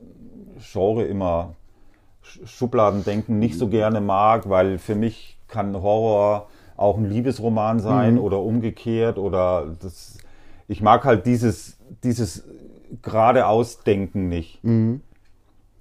[0.59, 1.55] Genre immer
[2.25, 8.15] Sch- Schubladendenken nicht so gerne mag, weil für mich kann Horror auch ein Liebesroman sein
[8.15, 8.21] Mhm.
[8.21, 10.19] oder umgekehrt oder das,
[10.69, 12.45] ich mag halt dieses, dieses
[13.03, 14.63] geradeaus-Denken nicht.
[14.63, 15.01] Mhm.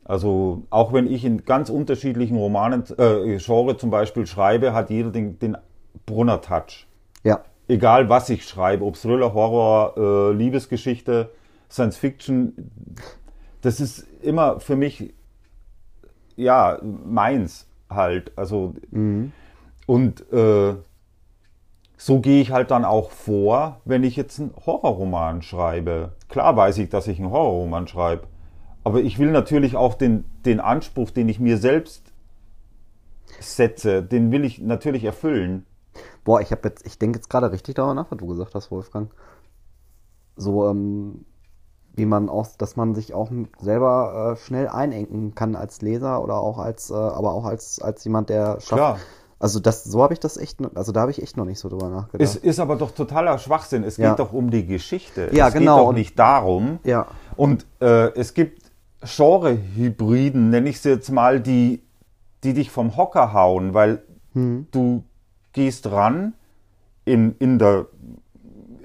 [0.05, 5.11] Also auch wenn ich in ganz unterschiedlichen Romanen, äh, Genre zum Beispiel schreibe, hat jeder
[5.11, 5.57] den, den
[6.05, 6.87] Brunner-Touch.
[7.23, 7.43] Ja.
[7.67, 11.29] Egal was ich schreibe, ob Thriller, Horror, äh, Liebesgeschichte,
[11.69, 12.71] Science Fiction,
[13.61, 15.13] das ist immer für mich,
[16.37, 18.31] ja, meins halt.
[18.37, 18.75] Also,
[19.85, 20.75] und äh,
[21.97, 26.13] so gehe ich halt dann auch vor, wenn ich jetzt einen Horrorroman schreibe.
[26.29, 28.27] Klar weiß ich, dass ich einen Horrorroman schreibe.
[28.83, 32.13] Aber ich will natürlich auch den, den Anspruch, den ich mir selbst
[33.39, 35.65] setze, den will ich natürlich erfüllen.
[36.23, 39.11] Boah, ich jetzt, ich denke jetzt gerade richtig darüber nach, was du gesagt hast, Wolfgang.
[40.35, 41.25] So, ähm,
[41.95, 46.35] wie man auch, dass man sich auch selber äh, schnell einengen kann als Leser oder
[46.35, 48.67] auch als, äh, aber auch als, als jemand, der schafft.
[48.67, 48.99] Klar.
[49.39, 51.59] Also das, so habe ich das echt, noch- also da habe ich echt noch nicht
[51.59, 52.21] so drüber nachgedacht.
[52.27, 53.83] Es ist aber doch totaler Schwachsinn.
[53.83, 54.09] Es Ja.
[54.09, 55.29] geht doch um die Geschichte.
[55.31, 55.77] Ja, es genau.
[55.77, 56.79] geht doch nicht darum.
[56.83, 57.05] Ja.
[57.35, 58.63] Und äh, es gibt
[59.03, 61.81] Genre-Hybriden, nenne ich sie jetzt mal, die,
[62.43, 64.01] die dich vom Hocker hauen, weil
[64.33, 64.67] Hm.
[64.71, 65.03] du
[65.53, 66.33] gehst ran
[67.05, 67.85] in, in, der,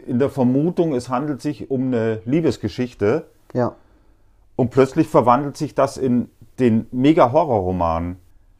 [0.06, 3.74] in der Vermutung, es handelt sich um eine Liebesgeschichte ja.
[4.56, 8.16] und plötzlich verwandelt sich das in den Mega-Horror-Roman.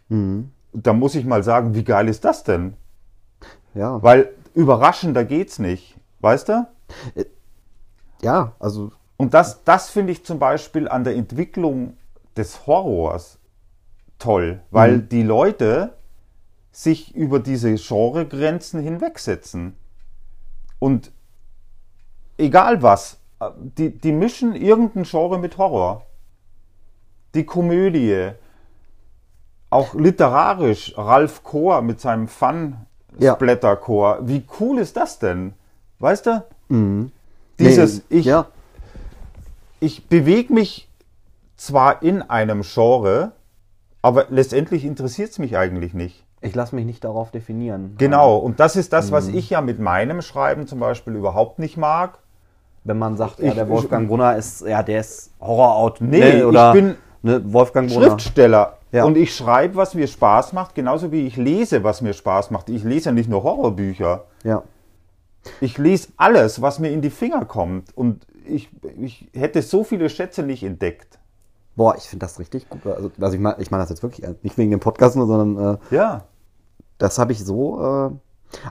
[0.09, 0.51] Mhm.
[0.73, 2.75] Da muss ich mal sagen, wie geil ist das denn?
[3.75, 4.03] Ja.
[4.03, 6.67] Weil überraschender geht's nicht, weißt du?
[8.23, 11.97] Ja, also, Und das, das finde ich zum Beispiel an der Entwicklung
[12.37, 13.39] des Horrors
[14.19, 15.09] toll, weil Mhm.
[15.09, 15.95] die Leute
[16.71, 19.77] sich über diese Genregrenzen hinwegsetzen.
[20.79, 21.13] Und
[22.39, 26.07] egal was, äh, die, die mischen irgendein Genre mit Horror.
[27.35, 28.31] Die Komödie,
[29.73, 32.27] auch literarisch, Ralf Kohr mit seinem
[33.19, 33.33] Ja.
[33.33, 34.19] Fun-Splatter-Chor.
[34.23, 35.55] Wie cool ist das denn?
[35.99, 36.43] Weißt du?
[37.59, 38.03] Dieses, Mhm.
[38.09, 38.47] nee, ich, ja,
[39.81, 40.89] ich bewege mich
[41.57, 43.33] zwar in einem Genre,
[44.01, 46.25] aber letztendlich interessiert es mich eigentlich nicht.
[46.45, 47.95] ich lasse mich nicht darauf definieren.
[47.99, 49.13] Genau, und das ist das, Mhm.
[49.13, 52.19] was ich ja mit meinem Schreiben zum Beispiel überhaupt nicht mag.
[52.83, 56.05] Wenn man sagt, ja, Ich- der Wolfgang Brunner ist, ja, der ist Horrorautor.
[56.05, 58.07] Nee, ich oder, bin ne, Wolfgang Brunner.
[58.09, 58.77] Schriftsteller.
[58.93, 59.05] Ja.
[59.05, 62.69] Und ich schreibe, was mir Spaß macht, genauso wie ich lese, was mir Spaß macht.
[62.69, 64.25] Ich lese ja nicht nur Horrorbücher.
[64.45, 64.63] Ja.
[65.61, 67.97] Ich lese alles, was mir in die Finger kommt.
[67.97, 68.69] Und ich,
[69.01, 71.19] ich hätte so viele Schätze nicht entdeckt.
[71.75, 72.87] Boah, ich finde das richtig gut.
[72.87, 75.79] Also, also ich meine ich mein das jetzt wirklich nicht wegen dem Podcast nur, sondern
[75.91, 76.25] äh, Ja.
[76.99, 78.11] das habe ich so, äh,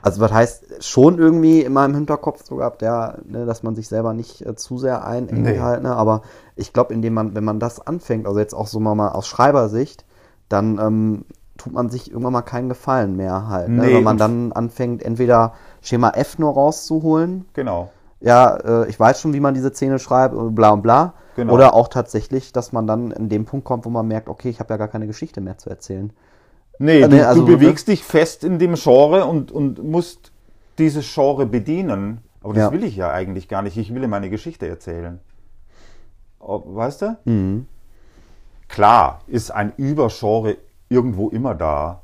[0.02, 3.88] also was heißt schon irgendwie in meinem Hinterkopf so gehabt, ja, ne, dass man sich
[3.88, 5.58] selber nicht äh, zu sehr einengt Nee.
[5.58, 6.22] halt, ne, aber
[6.54, 9.26] ich glaube, indem man, wenn man das anfängt, also jetzt auch so mal, mal aus
[9.26, 10.04] Schreibersicht,
[10.52, 11.24] dann ähm,
[11.58, 15.02] tut man sich irgendwann mal keinen Gefallen mehr halt, ne, Nee, wenn man dann anfängt,
[15.02, 17.90] entweder Schema F nur rauszuholen, Genau.
[18.20, 21.14] ja, äh, ich weiß schon, wie man diese Szene schreibt, und bla und bla.
[21.36, 21.54] Genau.
[21.54, 24.60] Oder auch tatsächlich, dass man dann in dem Punkt kommt, wo man merkt, okay, ich
[24.60, 26.12] habe ja gar keine Geschichte mehr zu erzählen.
[26.78, 30.32] Nee, Ja, du, nee, also du bewegst dich fest in dem Genre und, und musst
[30.78, 32.18] dieses Genre bedienen.
[32.42, 32.72] Aber das Ja.
[32.72, 33.76] will ich ja eigentlich gar nicht.
[33.76, 35.20] Ich will meine Geschichte erzählen.
[36.40, 37.16] Weißt du?
[37.24, 37.66] Mhm.
[38.72, 40.56] Klar ist ein Übergenre
[40.88, 42.02] irgendwo immer da.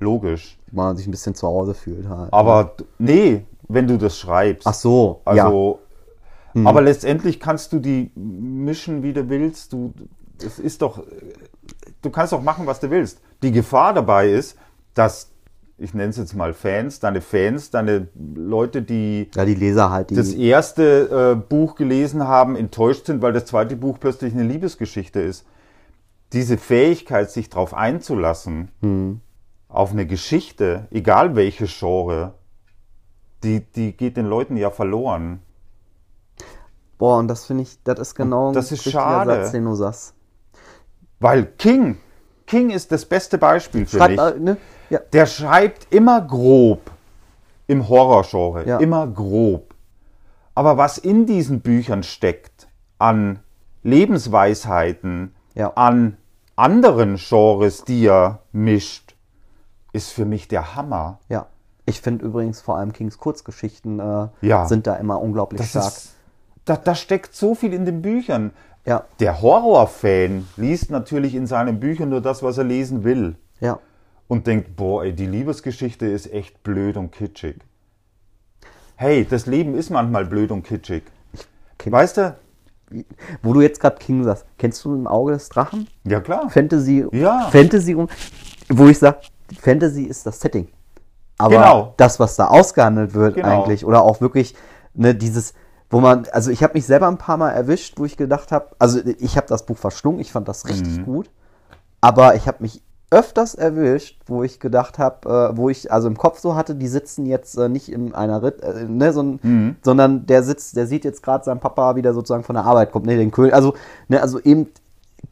[0.00, 0.58] Logisch.
[0.72, 2.32] Man sich ein bisschen zu Hause fühlt halt.
[2.32, 4.66] Aber d- nee, wenn du das schreibst.
[4.66, 5.44] Ach so, ja.
[5.46, 5.78] Also,
[6.64, 9.72] aber letztendlich kannst du die mischen, wie du willst.
[9.72, 9.92] Du,
[10.44, 11.02] es ist doch,
[12.02, 13.20] du kannst doch machen, was du willst.
[13.42, 14.56] Die Gefahr dabei ist,
[14.94, 15.30] dass,
[15.78, 20.10] ich nenne es jetzt mal Fans, deine Fans, deine Leute, die Ja, die Leser halt,
[20.10, 20.16] die.
[20.16, 25.20] das erste äh, Buch gelesen haben, enttäuscht sind, weil das zweite Buch plötzlich eine Liebesgeschichte
[25.20, 25.44] ist.
[26.32, 29.20] Diese Fähigkeit, sich darauf einzulassen, Hm.
[29.68, 32.34] auf eine Geschichte, egal welche Genre,
[33.42, 35.40] die, die geht den Leuten ja verloren.
[36.98, 39.42] Boah, und das finde ich, das ist genau das ist schade.
[39.44, 40.14] Satz, den du sagst.
[41.18, 41.98] Weil King,
[42.46, 44.42] King ist das beste Beispiel für Schreibt, mich.
[44.44, 44.56] ne?
[44.90, 46.90] Ja, Der schreibt immer grob
[47.66, 48.78] im Horrorgenre, Ja.
[48.78, 49.74] immer grob.
[50.54, 52.68] Aber was in diesen Büchern steckt
[52.98, 53.38] an
[53.82, 55.72] Lebensweisheiten, Ja.
[55.74, 56.16] an
[56.60, 59.14] anderen Genres, die er mischt,
[59.92, 61.18] ist für mich der Hammer.
[61.28, 61.46] ja.
[61.86, 64.66] Ich finde übrigens vor allem Kings Kurzgeschichten äh, Ja.
[64.66, 65.86] sind da immer unglaublich Das stark.
[65.88, 66.14] ist,
[66.64, 68.52] da, da steckt so viel in den Büchern.
[68.86, 73.34] Ja, Der Horrorfan liest natürlich in seinen Büchern nur das, was er lesen will.
[73.60, 73.78] ja.
[74.28, 77.56] und denkt, boah, ey, die Liebesgeschichte ist echt blöd und kitschig.
[78.94, 81.02] Hey, das Leben ist manchmal blöd und kitschig.
[81.78, 82.36] kenn- Weißt du?
[83.42, 85.88] Wo du jetzt gerade King sagst, kennst du im Auge des Drachen?
[86.04, 86.50] Ja, klar.
[86.50, 87.48] Fantasy, Ja.
[87.50, 87.96] Fantasy,
[88.68, 89.18] wo ich sage,
[89.60, 90.68] Fantasy ist das Setting.
[91.38, 91.94] Aber Genau.
[91.96, 93.48] das, was da ausgehandelt wird Genau.
[93.48, 94.54] eigentlich, oder auch wirklich,
[94.94, 95.54] ne, dieses,
[95.88, 98.68] wo man, also ich habe mich selber ein paar Mal erwischt, wo ich gedacht habe,
[98.78, 101.04] also ich habe das Buch verschlungen, ich fand das richtig Mhm.
[101.04, 101.30] gut,
[102.00, 106.16] aber ich habe mich öfters erwischt, wo ich gedacht habe, äh, wo ich also im
[106.16, 109.40] Kopf so hatte, die sitzen jetzt äh, nicht in einer Ritt, äh, ne, so ein,
[109.42, 109.76] Mhm.
[109.82, 113.06] sondern der sitzt, der sieht jetzt gerade seinen Papa wieder sozusagen von der Arbeit kommt,
[113.06, 113.74] ne, den König, also
[114.08, 114.68] ne, also eben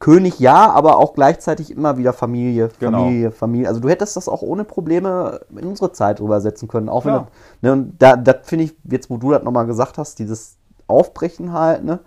[0.00, 3.04] König ja, aber auch gleichzeitig immer wieder Familie, Genau.
[3.04, 3.68] Familie, Familie.
[3.68, 6.88] Also du hättest das auch ohne Probleme in unsere Zeit rübersetzen können.
[6.88, 7.22] Auch wenn
[7.62, 10.56] ne, und da, das finde ich, jetzt wo du das nochmal gesagt hast, dieses
[10.88, 12.00] Aufbrechen halt, ne?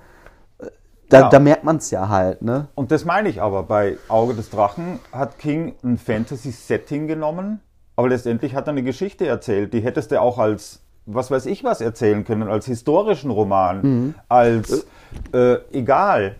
[1.11, 1.29] Da, Ja.
[1.29, 2.69] da merkt man es ja halt, ne?
[2.73, 3.63] Und das meine ich aber.
[3.63, 7.59] Bei Auge des Drachen hat King ein Fantasy-Setting genommen,
[7.97, 9.73] aber letztendlich hat er eine Geschichte erzählt.
[9.73, 14.87] Die hättest du auch als, was weiß ich was, erzählen können, als historischen Roman, als,
[15.33, 16.37] äh, egal.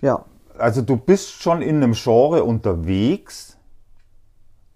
[0.00, 0.24] Ja.
[0.58, 3.58] Also du bist schon in einem Genre unterwegs,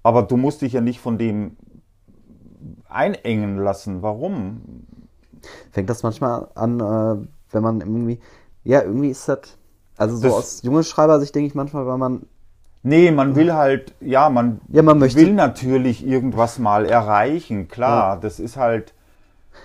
[0.03, 1.57] aber du musst dich ja nicht von dem
[2.89, 4.03] einengen lassen.
[4.03, 4.85] Warum?
[5.71, 8.19] Fängt das manchmal an, äh, wenn man irgendwie,
[8.67, 9.39] ja, irgendwie ist das,
[9.97, 12.23] also so Das- aus junge Schreibersicht denke ich manchmal, weil man,
[12.83, 18.17] Nee, man will halt, ja, man, Ja, man möchte- will natürlich irgendwas mal erreichen, klar.
[18.21, 18.95] Das ist halt,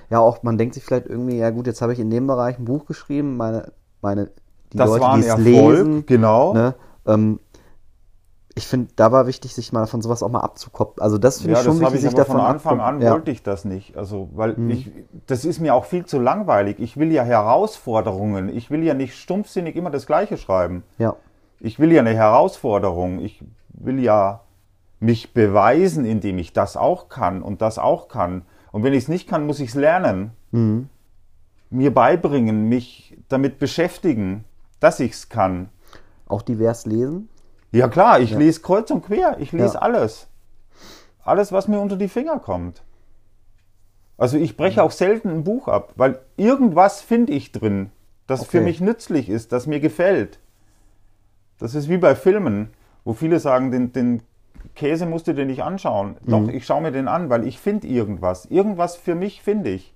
[0.09, 2.57] ja auch, man denkt sich vielleicht irgendwie, ja gut, jetzt habe ich in dem Bereich
[2.57, 4.29] ein Buch geschrieben, meine, meine,
[4.73, 6.53] die das Leute, war ein Erfolg, lesen, genau.
[6.53, 6.73] Ne?
[7.05, 7.39] Ähm,
[8.55, 11.01] ich finde, da war wichtig, sich mal von sowas auch mal abzukoppeln.
[11.03, 13.09] Also das finde Ja, ich schon wichtig, ich sich aber von davon Anfang an ja.
[13.09, 13.13] Mhm.
[13.13, 13.95] wollte ich das nicht.
[13.97, 14.91] Also, weil ich,
[15.27, 16.77] das ist mir auch viel zu langweilig.
[16.79, 18.49] Ich will ja Herausforderungen.
[18.49, 20.83] Ich will ja nicht stumpfsinnig immer das Gleiche schreiben.
[20.97, 21.15] Ja,
[21.59, 23.19] Ich will ja eine Herausforderung.
[23.19, 24.41] Ich will ja
[24.99, 28.43] mich beweisen, indem ich das auch kann und das auch kann.
[28.71, 30.31] Und wenn ich es nicht kann, muss ich es lernen.
[30.51, 30.89] Mhm.
[31.69, 34.43] Mir beibringen, mich damit beschäftigen,
[34.81, 35.69] dass ich es kann.
[36.27, 37.29] auch divers lesen.
[37.71, 39.37] Ja klar, ich lese kreuz und quer.
[39.39, 39.81] Ich lese Ja.
[39.81, 40.27] alles.
[41.23, 42.81] Alles, was mir unter die Finger kommt.
[44.17, 47.91] Also ich breche auch selten ein Buch ab, weil irgendwas finde ich drin,
[48.27, 48.65] das für Okay.
[48.65, 50.39] mich nützlich ist, das mir gefällt.
[51.59, 52.69] Das ist wie bei Filmen,
[53.03, 54.21] wo viele sagen, den, den
[54.75, 56.17] Käse musst du dir nicht anschauen.
[56.25, 58.45] Doch, ich schaue mir den an, weil ich finde irgendwas.
[58.45, 59.93] Irgendwas für mich finde ich.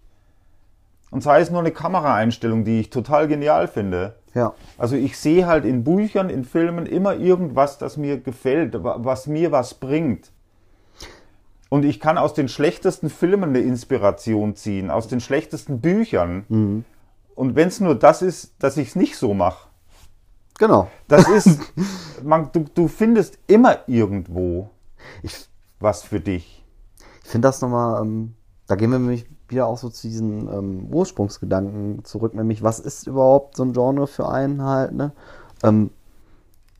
[1.16, 4.18] Und sei es nur eine Kameraeinstellung, die ich total genial finde.
[4.34, 8.98] Ja, Also ich sehe halt in Büchern, in Filmen immer irgendwas, das mir gefällt, wa-
[9.00, 10.34] was mir was bringt.
[11.70, 16.84] Und ich kann aus den schlechtesten Filmen eine Inspiration ziehen, aus den schlechtesten Büchern.
[17.34, 19.70] Und wenn es nur das ist, dass ich es nicht so mache.
[20.60, 20.90] genau.
[21.08, 21.62] Das ist,
[22.26, 24.70] man, du, du findest immer irgendwo
[25.24, 25.48] Ich,
[25.80, 26.62] was für dich.
[27.24, 28.34] ich finde das nochmal, ähm,
[28.68, 33.08] da gehen wir nämlich wieder auch so zu diesen ähm, Ursprungsgedanken zurück, nämlich was ist
[33.08, 35.12] überhaupt so ein Genre für einen halt, ne?
[35.64, 35.92] Ähm,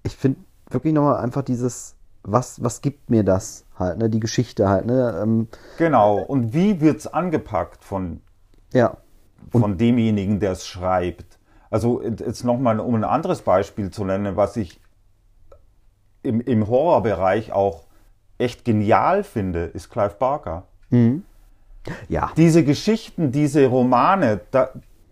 [0.04, 0.40] ich finde
[0.70, 4.10] wirklich nochmal einfach dieses, was, was gibt mir das halt, ne?
[4.10, 5.20] Die Geschichte halt, ne?
[5.22, 5.48] Ähm,
[5.78, 6.20] Genau.
[6.20, 8.22] Und wie wird es angepackt von
[8.74, 8.98] ja,
[9.52, 11.38] von demjenigen, der es schreibt.
[11.70, 14.80] Also jetzt nochmal, um ein anderes Beispiel zu nennen, was ich
[16.24, 17.84] im, im Horrorbereich auch
[18.38, 20.64] echt genial finde, ist Clive Barker.
[22.10, 24.70] Ja, Diese Geschichten, diese Romane, da,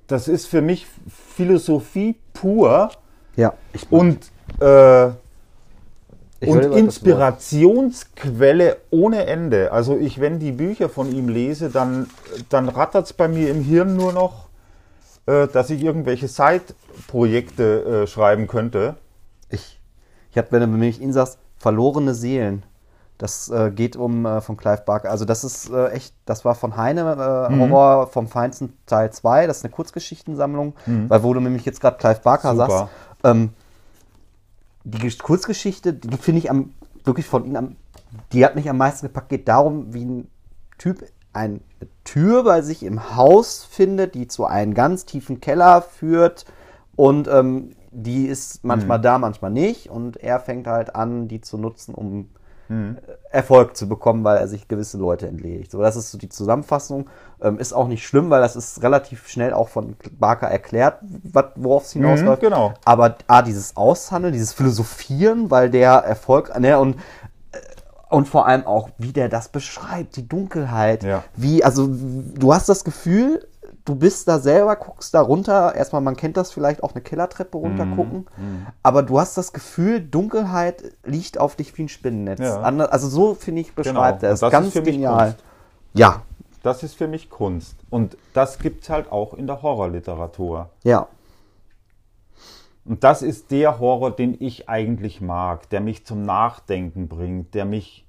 [0.08, 0.88] das ist für mich
[1.36, 2.90] Philosophie pur
[3.36, 3.54] ja.
[3.90, 5.10] Und, äh,
[6.46, 9.72] und Inspirationsquelle ohne Ende.
[9.72, 12.08] Also ich, wenn die Bücher von ihm lese, dann,
[12.50, 14.50] dann rattert es bei mir im Hirn nur noch,
[15.26, 18.96] äh, dass ich irgendwelche Side-Projekte äh, schreiben könnte.
[19.50, 19.80] Ich,
[20.32, 22.64] ich habe, wenn du nämlich ihn sagst, verlorene Seelen.
[23.24, 25.10] Das äh, geht um äh, von Clive Barker.
[25.10, 27.60] Also das ist äh, echt, das war von Heine äh, Mhm.
[27.72, 29.48] Horror vom Feinsten Teil 2.
[29.48, 32.58] Das ist eine Kurzgeschichtensammlung, weil wo du nämlich jetzt gerade Clive Barker Mhm.
[32.58, 32.70] Super.
[32.70, 32.94] sagst.
[33.24, 33.50] Ähm,
[34.84, 36.74] die Gesch- Kurzgeschichte, die finde ich am,
[37.06, 37.76] wirklich von ihm am,
[38.34, 40.28] die hat mich am meisten gepackt, geht darum, wie ein
[40.78, 41.62] Typ eine
[42.04, 46.44] Tür bei sich im Haus findet, die zu einem ganz tiefen Keller führt
[46.98, 51.58] und ähm, die ist manchmal da, manchmal nicht und er fängt halt an, die zu
[51.58, 52.28] nutzen, um
[52.74, 55.72] äh, Erfolg zu bekommen, weil er sich gewisse Leute entledigt.
[55.72, 57.10] So, das ist so die Zusammenfassung.
[57.42, 61.00] Ähm, ist auch nicht schlimm, weil das ist relativ schnell auch von Barker erklärt,
[61.56, 62.42] worauf es hinausläuft.
[62.42, 62.74] Mhm, genau.
[62.86, 66.96] Aber A, dieses Aushandeln, dieses Philosophieren, weil der Erfolg, ne, und
[67.52, 67.58] äh,
[68.10, 71.04] und vor allem auch, wie der das beschreibt, die Dunkelheit.
[71.04, 71.24] Ja.
[71.36, 73.48] Wie, also, du hast das Gefühl,
[73.86, 75.76] du bist da selber, guckst da runter.
[75.76, 77.96] Erstmal, man kennt das vielleicht auch eine Kellertreppe runter Mhm.
[77.96, 78.26] gucken.
[78.82, 82.40] Aber du hast das Gefühl, Dunkelheit liegt auf dich wie ein Spinnennetz.
[82.40, 82.62] Ja.
[82.62, 84.30] Also, so finde ich, beschreibt Genau.
[84.32, 84.40] er es.
[84.42, 85.36] Ganz genial.
[85.94, 86.22] Ja,
[86.64, 87.76] Das ist für mich Kunst.
[87.90, 90.70] Und das gibt es halt auch in der Horrorliteratur.
[90.84, 91.08] ja,
[92.86, 97.66] Und das ist der Horror, den ich eigentlich mag, der mich zum Nachdenken bringt, der
[97.66, 98.06] mich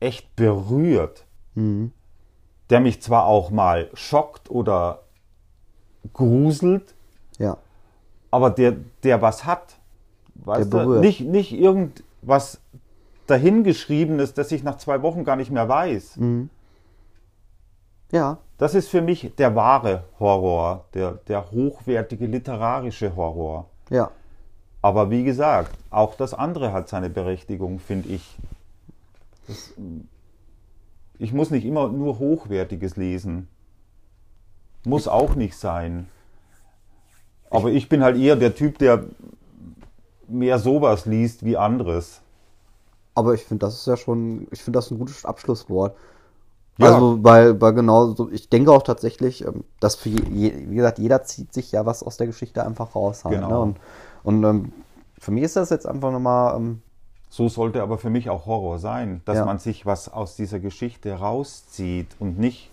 [0.00, 1.24] echt berührt,
[1.54, 5.00] der mich zwar auch mal schockt oder
[6.12, 6.94] gruselt,
[7.38, 7.56] ja.
[8.30, 9.76] aber der, der was hat.
[10.34, 11.00] Weißt Der du?
[11.00, 12.60] Nicht, nicht irgendwas
[13.26, 16.18] dahingeschriebenes, das ich nach zwei Wochen gar nicht mehr weiß.
[18.12, 23.66] Ja, Das ist für mich der wahre Horror, der, der hochwertige literarische Horror.
[23.90, 24.10] ja.
[24.80, 28.38] Aber wie gesagt, auch das andere hat seine Berechtigung, finde ich.
[29.48, 29.72] Das,
[31.18, 33.48] ich muss nicht immer nur Hochwertiges lesen.
[34.88, 36.08] Muss auch nicht sein.
[37.50, 39.04] Aber ich bin halt eher der Typ, der
[40.28, 42.20] mehr sowas liest wie anderes.
[43.14, 45.96] Aber ich finde, das ist ja schon, ich finde das ein gutes Abschlusswort.
[46.78, 46.92] Ja.
[46.94, 50.76] Also, weil, weil genau so, ich denke auch tatsächlich, ähm, dass für je, je- wie
[50.76, 53.24] gesagt, jeder zieht sich ja was aus der Geschichte einfach raus.
[53.24, 53.48] Halt, Genau.
[53.48, 53.58] ne?
[53.58, 53.76] Und,
[54.22, 54.72] und ähm,
[55.18, 56.82] für mich ist das jetzt einfach nochmal, ähm,
[57.30, 59.44] So sollte aber für mich auch Horror sein, dass Ja.
[59.44, 62.70] man sich was aus dieser Geschichte rauszieht und nicht.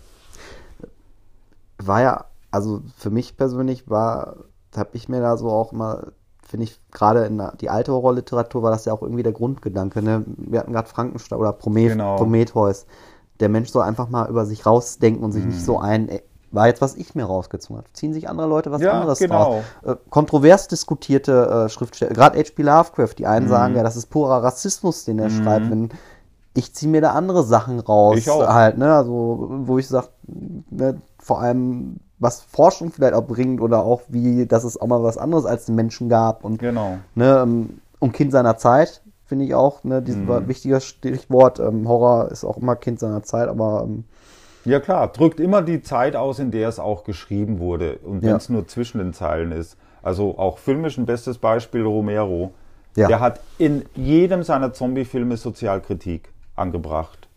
[1.81, 4.35] War ja, also für mich persönlich war,
[4.75, 6.11] habe ich mir da so auch mal,
[6.41, 10.01] finde ich, gerade in der, die alte Horrorliteratur war das ja auch irgendwie der Grundgedanke.
[10.01, 10.23] Ne?
[10.37, 12.15] Wir hatten gerade Frankenstein oder Promet Genau.
[12.17, 12.85] Prometheus.
[13.39, 15.65] Der Mensch soll einfach mal über sich rausdenken und sich nicht Mhm.
[15.65, 16.09] so ein.
[16.09, 17.91] ey, War jetzt, was ich mir rausgezogen habe.
[17.91, 19.63] Ziehen sich andere Leute was Ja, anderes genau.
[19.83, 19.95] draus.
[19.95, 22.61] Äh, kontrovers diskutierte äh, Schriftsteller, gerade H.P.
[22.63, 23.49] Lovecraft, die einen Mhm.
[23.49, 25.69] sagen ja, das ist purer Rassismus, den er schreibt.
[25.69, 25.89] Wenn,
[26.55, 28.17] ich ziehe mir da andere Sachen raus.
[28.17, 28.47] Ich auch.
[28.47, 28.91] Halt, ne?
[28.95, 30.07] Also, wo ich sage,
[30.71, 35.03] ne, vor allem, was Forschung vielleicht auch bringt oder auch wie, dass es auch mal
[35.03, 36.97] was anderes als den Menschen gab und Genau.
[37.13, 40.47] ne, ähm, und Kind seiner Zeit, finde ich auch, ne, dieses Mhm.
[40.47, 41.59] wichtiger Stichwort.
[41.59, 44.05] Ähm, Horror ist auch immer Kind seiner Zeit, aber ähm,
[44.63, 47.99] Ja klar, drückt immer die Zeit aus, in der es auch geschrieben wurde.
[48.03, 48.35] Und wenn Ja.
[48.37, 49.77] es nur zwischen den Zeilen ist.
[50.01, 52.51] Also auch filmisch ein bestes Beispiel Romero.
[52.95, 53.07] Ja.
[53.07, 57.27] Der hat in jedem seiner Zombie-Filme Sozialkritik angebracht.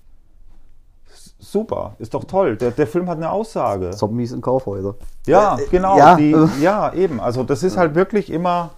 [1.39, 2.57] Super, ist doch toll.
[2.57, 3.91] Der, der Film hat eine Aussage.
[3.91, 4.97] Zombies in Kaufhäuser.
[5.27, 5.97] Ja, Äh, genau.
[5.97, 6.49] ja, die, äh.
[6.61, 7.21] ja, eben.
[7.21, 8.71] Also das ist halt wirklich immer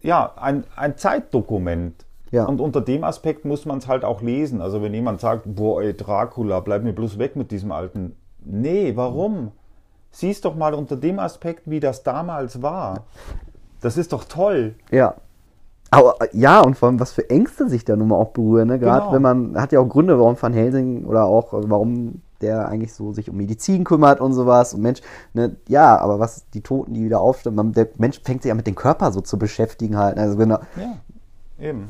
[0.00, 2.04] ja, ein, ein Zeitdokument.
[2.30, 2.44] Ja.
[2.44, 4.60] Und unter dem Aspekt muss man es halt auch lesen.
[4.60, 8.16] Also wenn jemand sagt, boah, ey, Dracula, bleib mir bloß weg mit diesem alten.
[8.44, 9.52] Nee, warum?
[10.10, 13.04] Sieh's doch mal unter dem Aspekt, wie das damals war.
[13.80, 14.74] Das ist doch toll.
[14.90, 15.14] Ja.
[15.90, 18.68] Aber äh, ja, und vor allem, was für Ängste sich da nun mal auch berühren,
[18.68, 18.78] ne?
[18.78, 19.12] Gerade Genau.
[19.14, 22.94] wenn man, hat ja auch Gründe, warum Van Helsing oder auch, äh, warum der eigentlich
[22.94, 24.72] so sich um Medizin kümmert und sowas.
[24.74, 25.00] Und Mensch,
[25.34, 28.54] ne, ja, aber was die Toten, die wieder aufstehen, man, der Mensch fängt sich ja
[28.54, 30.18] mit dem Körper so zu beschäftigen halt.
[30.18, 30.98] Also genau, Ja,
[31.58, 31.88] eben.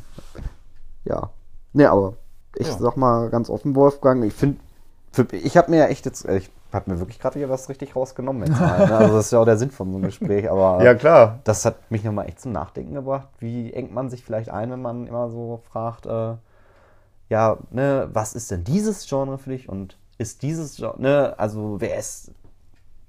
[1.04, 1.30] ja.
[1.74, 2.14] Ne, aber
[2.56, 2.78] ich Ja.
[2.78, 4.58] sag mal ganz offen, Wolfgang, ich finde,
[5.32, 7.96] ich habe mir ja echt jetzt, äh, ich habe mir wirklich gerade hier was richtig
[7.96, 8.96] rausgenommen jetzt halt, ne?
[8.98, 11.38] Also das ist ja auch der Sinn von so einem Gespräch, aber Ja, klar.
[11.44, 13.28] das hat mich nochmal echt zum Nachdenken gebracht.
[13.38, 16.34] Wie engt man sich vielleicht ein, wenn man immer so fragt, äh,
[17.30, 21.76] ja, ne, was ist denn dieses Genre für dich und ist dieses Genre, ne, also
[21.80, 22.32] wer ist,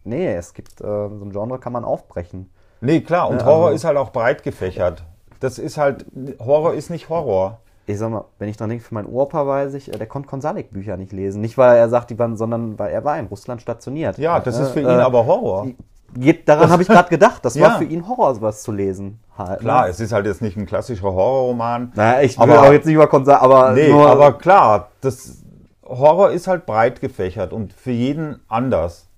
[0.04, 2.50] nee, es gibt, äh, so ein Genre kann man aufbrechen.
[2.82, 3.30] Nee, klar.
[3.30, 5.04] Und Ja, Horror also- ist halt auch breit gefächert.
[5.42, 6.06] Das ist halt,
[6.40, 7.60] Horror ist nicht Horror.
[7.90, 10.30] Ich sag mal, wenn ich dran denke, für meinen Opa weiß ich, äh, der konnte
[10.30, 11.42] Konsalik-Bücher nicht lesen.
[11.42, 14.20] Nicht, weil er sagt, die waren, sondern weil er war in Russland stationiert.
[14.20, 15.66] Ja, das Äh, ist für ihn äh, aber Horror.
[16.16, 17.44] Geht, daran habe ich gerade gedacht.
[17.44, 17.64] Das Ja.
[17.68, 19.20] war für ihn Horror, sowas zu lesen.
[19.36, 19.90] Halt, Klar, ne?
[19.90, 21.92] es ist halt jetzt nicht ein klassischer Horrorroman.
[21.96, 25.42] Naja, ich will Aber- auch jetzt nicht über Konsalik, aber Nee, nur, aber klar, das
[25.84, 29.09] Horror ist halt breit gefächert und für jeden anders.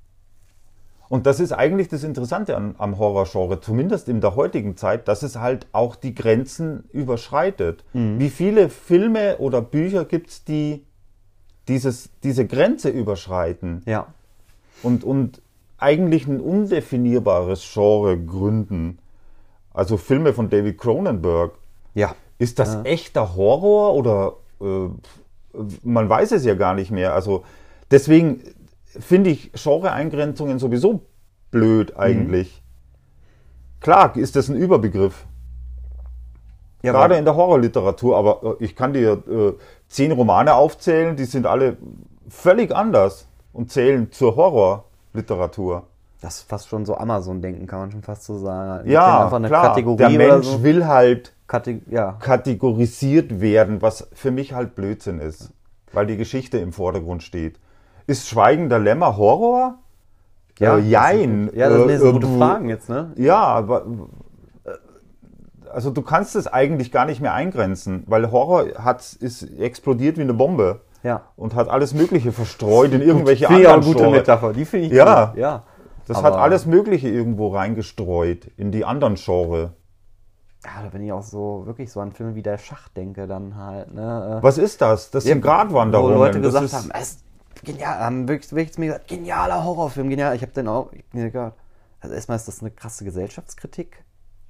[1.11, 5.23] Und das ist eigentlich das Interessante an, am Horrorgenre, zumindest in der heutigen Zeit, dass
[5.23, 7.83] es halt auch die Grenzen überschreitet.
[7.91, 10.85] Wie viele Filme oder Bücher gibt es, die
[11.67, 14.07] dieses, diese Grenze überschreiten ja.
[14.83, 15.41] und, und
[15.77, 18.97] eigentlich ein undefinierbares Genre gründen?
[19.73, 21.55] Also Filme von David Cronenberg.
[21.93, 22.15] Ja.
[22.37, 24.87] Ist das echter Horror oder äh,
[25.83, 27.13] man weiß es ja gar nicht mehr.
[27.13, 27.43] Also
[27.91, 28.41] Deswegen
[28.99, 31.01] finde ich Genre-Eingrenzungen sowieso
[31.51, 32.61] blöd eigentlich.
[33.79, 35.25] Klar ist das ein Überbegriff.
[36.83, 39.53] Ja, Gerade in der Horrorliteratur, aber äh, ich kann dir äh,
[39.87, 41.77] zehn Romane aufzählen, die sind alle
[42.27, 45.83] völlig anders und zählen zur Horrorliteratur.
[46.21, 48.85] Das ist fast schon so Amazon-Denken, kann man schon fast so sagen.
[48.85, 49.67] Die Ja, klar.
[49.67, 50.63] Kategorie der Mensch so.
[50.63, 52.13] will halt Kate ja.
[52.13, 55.51] kategorisiert werden, was für mich halt Blödsinn ist,
[55.93, 57.59] weil die Geschichte im Vordergrund steht.
[58.11, 59.75] Ist Schweigen der Lämmer Horror?
[60.59, 61.45] Ja, äh, das jein.
[61.47, 61.55] gut.
[61.55, 63.13] Ja, das sind Äh, so gute Fragen jetzt, ne?
[63.15, 63.85] Ja, aber
[64.65, 64.69] äh,
[65.71, 70.21] also du kannst es eigentlich gar nicht mehr eingrenzen, weil Horror hat, ist explodiert wie
[70.23, 71.21] eine Bombe Ja.
[71.37, 74.11] und hat alles Mögliche verstreut in irgendwelche eine anderen gute Genres.
[74.19, 74.51] Metapher.
[74.51, 75.27] Die finde ich Ja.
[75.27, 75.37] gut.
[75.37, 75.63] Ja.
[76.07, 79.69] Das Aber- hat alles Mögliche irgendwo reingestreut in die anderen Genres.
[80.65, 83.55] Ja, da bin ich auch so wirklich so an Filme wie der Schach denke dann
[83.55, 83.93] halt.
[83.93, 84.39] Ne?
[84.41, 85.11] Was ist das?
[85.11, 86.17] Das sind Wo Gratwanderungen.
[86.17, 87.23] Leute Das gesagt haben, es
[87.63, 90.35] genial, haben wirklich, wirklich zu mir gesagt, genialer Horrorfilm, genial.
[90.35, 91.53] Ich habe den auch, mir gedacht,
[91.99, 94.03] also erstmal ist das eine krasse Gesellschaftskritik,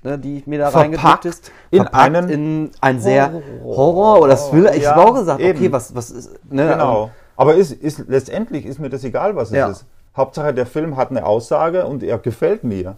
[0.03, 1.51] ne, die mir da reingedrückt ist.
[1.69, 3.77] in einen in ein sehr Horror.
[3.77, 4.75] Horror oder Thriller.
[4.75, 5.57] Ich Ja, habe auch gesagt, eben.
[5.59, 7.11] okay, was, was ist, ne, Genau.
[7.35, 9.67] Aber ist, ist, letztendlich ist mir das egal, was es Ja.
[9.69, 9.85] ist.
[10.15, 12.85] Hauptsache, der Film hat eine Aussage und er gefällt mir.
[12.89, 12.95] ähm,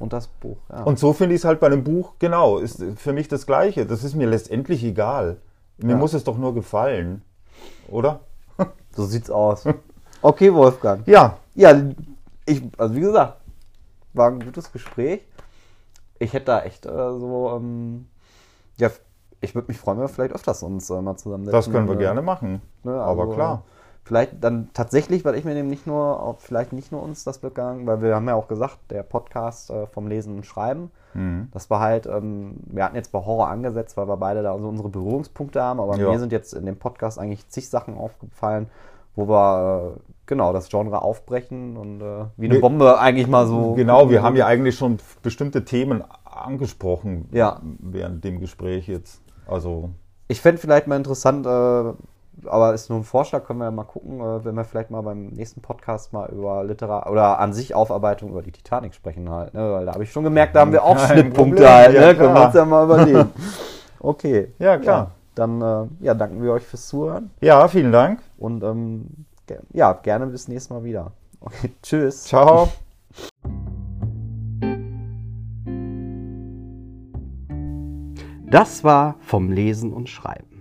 [0.00, 0.56] und das Buch.
[0.70, 0.82] Ja.
[0.84, 3.86] Und so finde ich es halt bei einem Buch, genau, ist für mich das Gleiche.
[3.86, 5.36] Das ist mir letztendlich egal.
[5.78, 5.96] Mir Ja.
[5.98, 7.22] muss es doch nur gefallen.
[7.88, 8.20] Oder?
[8.94, 9.64] So sieht's aus.
[10.22, 11.06] Okay, Wolfgang.
[11.06, 11.74] Ja, Ja,
[12.46, 13.40] ich, also wie gesagt,
[14.12, 15.20] war ein gutes Gespräch.
[16.18, 18.06] Ich hätte da echt äh, so, ähm,
[18.76, 18.90] ja,
[19.40, 21.58] ich würde mich freuen, wenn wir vielleicht öfters uns äh, mal zusammensetzen.
[21.58, 22.62] das können wir äh, gerne machen.
[22.84, 23.62] ne, Aber also, klar.
[24.04, 27.86] Vielleicht dann tatsächlich, weil ich mir nämlich nicht nur, vielleicht nicht nur uns das begangen,
[27.86, 31.48] weil wir haben ja auch gesagt, der Podcast äh, vom Lesen und Schreiben, Mhm.
[31.52, 34.68] das war halt, ähm, wir hatten jetzt bei Horror angesetzt, weil wir beide da so
[34.68, 36.10] unsere Berührungspunkte haben, aber Ja.
[36.10, 38.68] mir sind jetzt in dem Podcast eigentlich zig Sachen aufgefallen,
[39.16, 43.46] wo wir äh, genau das Genre aufbrechen und äh, wie eine Wir- Bombe eigentlich mal
[43.46, 43.74] so.
[43.74, 47.60] Genau, wir haben ja eigentlich schon bestimmte Themen angesprochen Ja.
[47.78, 49.20] während dem Gespräch jetzt.
[49.46, 49.90] Also,
[50.28, 51.92] Ich fände vielleicht mal interessant, äh,
[52.46, 55.02] aber ist nur ein Vorschlag, können wir ja mal gucken, äh, wenn wir vielleicht mal
[55.02, 59.54] beim nächsten Podcast mal über Literar oder an sich Aufarbeitung über die Titanic sprechen halt,
[59.54, 59.72] ne?
[59.72, 62.00] Weil da habe ich schon gemerkt, da haben wir auch Kein Schnittpunkte Problem, halt, ja,
[62.00, 62.14] ne?
[62.16, 63.30] Können wir uns ja mal überlegen.
[64.00, 64.52] Okay.
[64.58, 65.12] Ja, klar.
[65.34, 68.20] dann äh, ja, danken wir euch fürs Zuhören ja, vielen Dank.
[68.36, 69.06] und ähm,
[69.46, 71.12] ge ja, gerne bis nächstes Mal wieder.
[71.40, 72.24] Okay, tschüss.
[72.24, 72.68] Ciao.
[78.54, 80.53] Das war vom Lesen und Schreiben.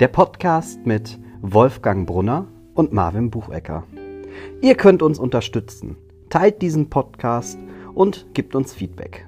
[0.00, 3.82] Der Podcast mit Wolfgang Brunner und Marvin Buchecker.
[4.60, 5.96] Ihr könnt uns unterstützen.
[6.30, 7.58] Teilt diesen Podcast
[7.94, 9.27] und gebt uns Feedback.